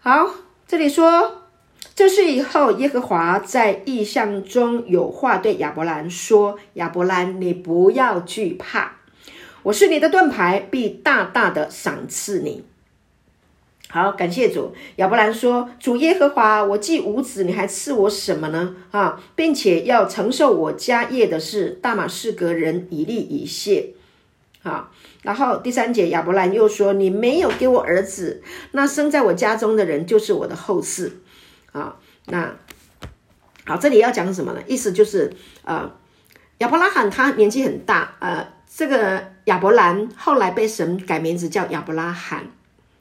[0.00, 0.28] 好，
[0.66, 1.44] 这里说，
[1.94, 8.96] 这是以后，耶和华在异象中有话对亚伯兰说：“亚伯兰，你不要惧怕。”
[9.68, 12.64] 我是你的盾牌，必大大的赏赐你。
[13.90, 14.74] 好，感谢主。
[14.96, 18.74] 亚伯兰说：“主耶和华，我既无子，你还赐我什么呢？
[18.92, 23.90] 啊，并且要承受我家业的是大马士革人以利以谢。”
[24.64, 24.90] 啊，
[25.20, 28.42] 然后第三节，亚伯兰又说：“你没有给我儿子，
[28.72, 31.10] 那生在我家中的人就是我的后嗣。”
[31.72, 32.56] 啊，那
[33.66, 34.62] 好，这里要讲什么呢？
[34.66, 35.30] 意思就是，
[35.64, 35.94] 呃，
[36.58, 38.56] 亚伯拉罕他年纪很大，呃。
[38.70, 42.44] 这个亚伯兰后来被神改名字叫亚伯拉罕，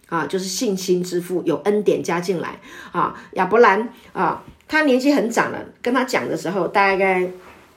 [0.07, 2.57] 啊，就是信心之父，有恩典加进来
[2.93, 3.13] 啊。
[3.33, 7.29] 亚伯兰啊，他年纪很长了，跟他讲的时候大概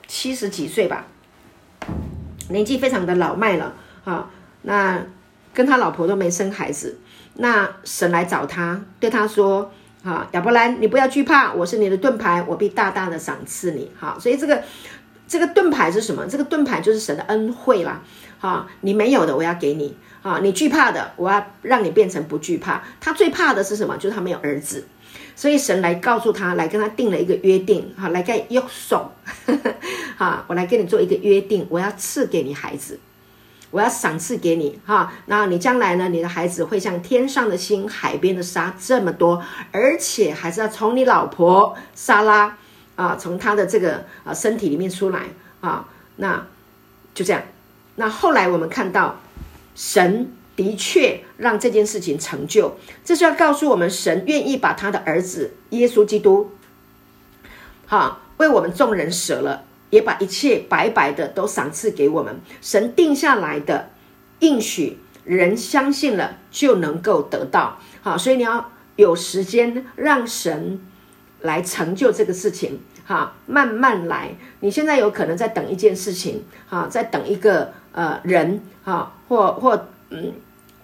[0.07, 1.05] 七十几岁吧，
[2.49, 3.73] 年纪非常的老迈了
[4.05, 4.29] 啊。
[4.61, 5.05] 那
[5.53, 6.97] 跟他老婆都没生孩子，
[7.35, 9.69] 那神来找他，对他说：
[10.01, 13.91] 啊，亚伯兰，你不要惧怕，我是你的盾牌，我必大大的赏赐你。
[13.99, 14.63] 好，所以这个。
[15.31, 16.27] 这个盾牌是什么？
[16.27, 18.01] 这个盾牌就是神的恩惠啦，
[18.37, 18.67] 哈！
[18.81, 20.39] 你没有的，我要给你啊！
[20.43, 22.83] 你惧怕的，我要让你变成不惧怕。
[22.99, 23.95] 他最怕的是什么？
[23.95, 24.85] 就是他没有儿子，
[25.33, 29.09] 所以神来告诉他，来跟他定了一个约定，哈，来盖约手，
[30.17, 32.99] 哈， 我来跟你做一个约定，我要赐给你孩子，
[33.69, 36.09] 我要赏赐给你，哈，那你将来呢？
[36.09, 42.57] 你的孩子会像天上的星、海边的沙这么多，而且还是要从你老婆撒拉。
[43.01, 45.29] 啊，从他的这个啊身体里面出来
[45.59, 45.87] 啊，
[46.17, 46.45] 那
[47.15, 47.41] 就这样。
[47.95, 49.19] 那后来我们看到，
[49.73, 56.51] 神的确让这件事情成就，这是要告诉我们，神愿意把他的儿子耶稣基督，
[57.87, 62.39] 哈，为我们众人舍了，也把一切白白的都赏赐给我们。
[62.61, 63.89] 神定下来的
[64.41, 67.79] 应许，人相信了就能够得到。
[68.03, 70.79] 好，所以你要有时间让神
[71.41, 72.79] 来成就这个事情。
[73.11, 74.29] 哈，慢慢来。
[74.61, 80.31] 你现在有可能在等一件事情，哈，在等一个呃人，哈，或或嗯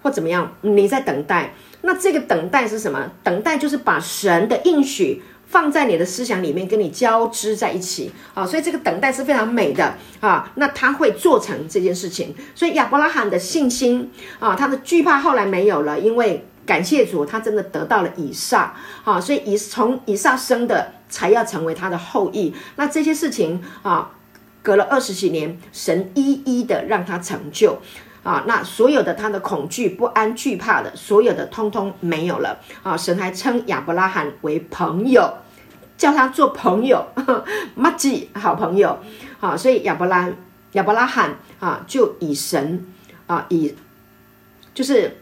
[0.02, 0.52] 或怎么样？
[0.60, 1.54] 你在等待。
[1.80, 3.10] 那这个等待是什么？
[3.22, 8.12] 等待就是把神的应许放在你的思想里面，跟你交织在一起。
[8.34, 10.52] 啊，所以这个等待是非常美的啊。
[10.56, 12.34] 那他会做成这件事情。
[12.54, 18.76] 所以亚伯拉罕的信心啊，他的惧怕后来没有了，因为感谢主，他真的得到了以撒。
[19.02, 20.92] 啊，所以以从以撒生的。
[21.10, 22.54] 才要成为他的后裔。
[22.76, 24.10] 那这些事情啊，
[24.62, 27.78] 隔了二十几年，神一一的让他成就
[28.22, 28.44] 啊。
[28.46, 32.94] 那所有的他的恐惧、不安、惧怕的，所有的通通没有了啊。
[32.94, 35.32] 神还称亚伯拉罕为朋友，
[35.96, 37.02] 叫他做朋友，
[37.74, 38.98] 马吉好朋友。
[39.40, 40.28] 好，所以亚伯拉
[40.72, 42.86] 亚伯拉罕啊，就以神
[43.26, 43.74] 啊，以
[44.74, 45.16] 就是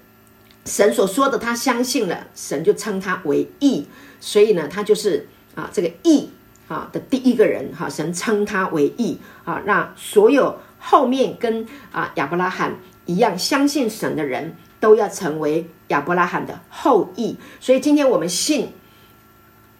[0.66, 3.86] 神所说的，他相信了，神就称他为义。
[4.20, 5.28] 所以呢，他就是。
[5.56, 6.28] 啊，这个义
[6.68, 12.74] 啊的第一个人哈，神称他为义啊，让所有后面跟啊亚伯拉罕
[13.06, 17.38] 一样相信神的人都要成为亚伯拉罕的后裔。
[17.58, 18.70] 所以今天我们信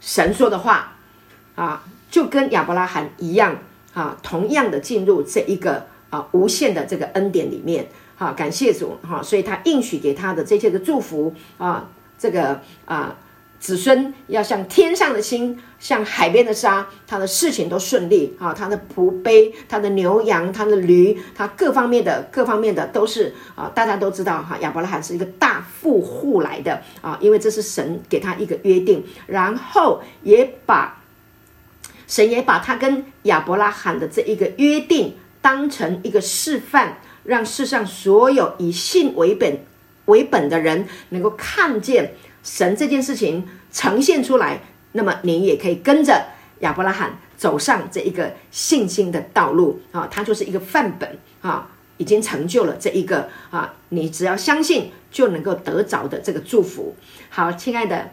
[0.01, 0.97] 神说的话
[1.57, 3.59] 啊，就跟亚伯拉罕一样
[3.93, 7.87] 啊，同样的进入这一个啊无限的这个恩典里面。
[8.17, 11.89] 好，感谢主哈，所以他应许给他的这些的祝福啊，
[12.19, 13.17] 这个啊。
[13.59, 31.03] 子孙要像天上的星，像海边的沙，他的事情都顺利啊，他的仆婢，他的牛羊，他的驴，他各方面的各方面的都是啊，大家都知道哈，亚伯拉罕是一个大富户来的啊，因为这是神给他一个约定，然后也把
[32.07, 39.61] 神也把他跟亚伯拉罕的这一个约定当成一个示范，让世上所有以信为本
[40.07, 42.14] 为本的人能够看见。
[42.43, 44.61] 神这件事情呈现出来，
[44.93, 46.27] 那么你也可以跟着
[46.61, 56.95] 亚伯拉罕走上这一个信心的道路啊，它就是一个范本啊，已经成就了这一个啊，你只要相信就能够得着的这个祝福。
[57.31, 58.11] 好，亲爱的，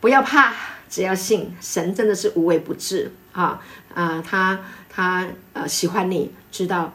[0.00, 0.54] 不要怕，
[0.88, 3.60] 只要信，神真的是无微不至啊
[3.92, 6.94] 啊，他他呃喜欢你，知道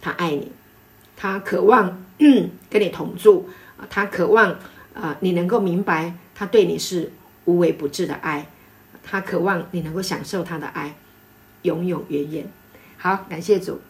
[0.00, 0.52] 他爱你，
[1.24, 2.04] 他渴望
[2.68, 3.48] 跟你同住，
[3.88, 4.50] 他渴望。
[4.92, 7.10] 啊、呃，你能够明白他对你是
[7.46, 8.46] 无微不至的爱，
[9.02, 10.94] 他渴望你能够享受他的爱，
[11.62, 12.46] 永永远远。
[12.98, 13.80] 好，感谢主。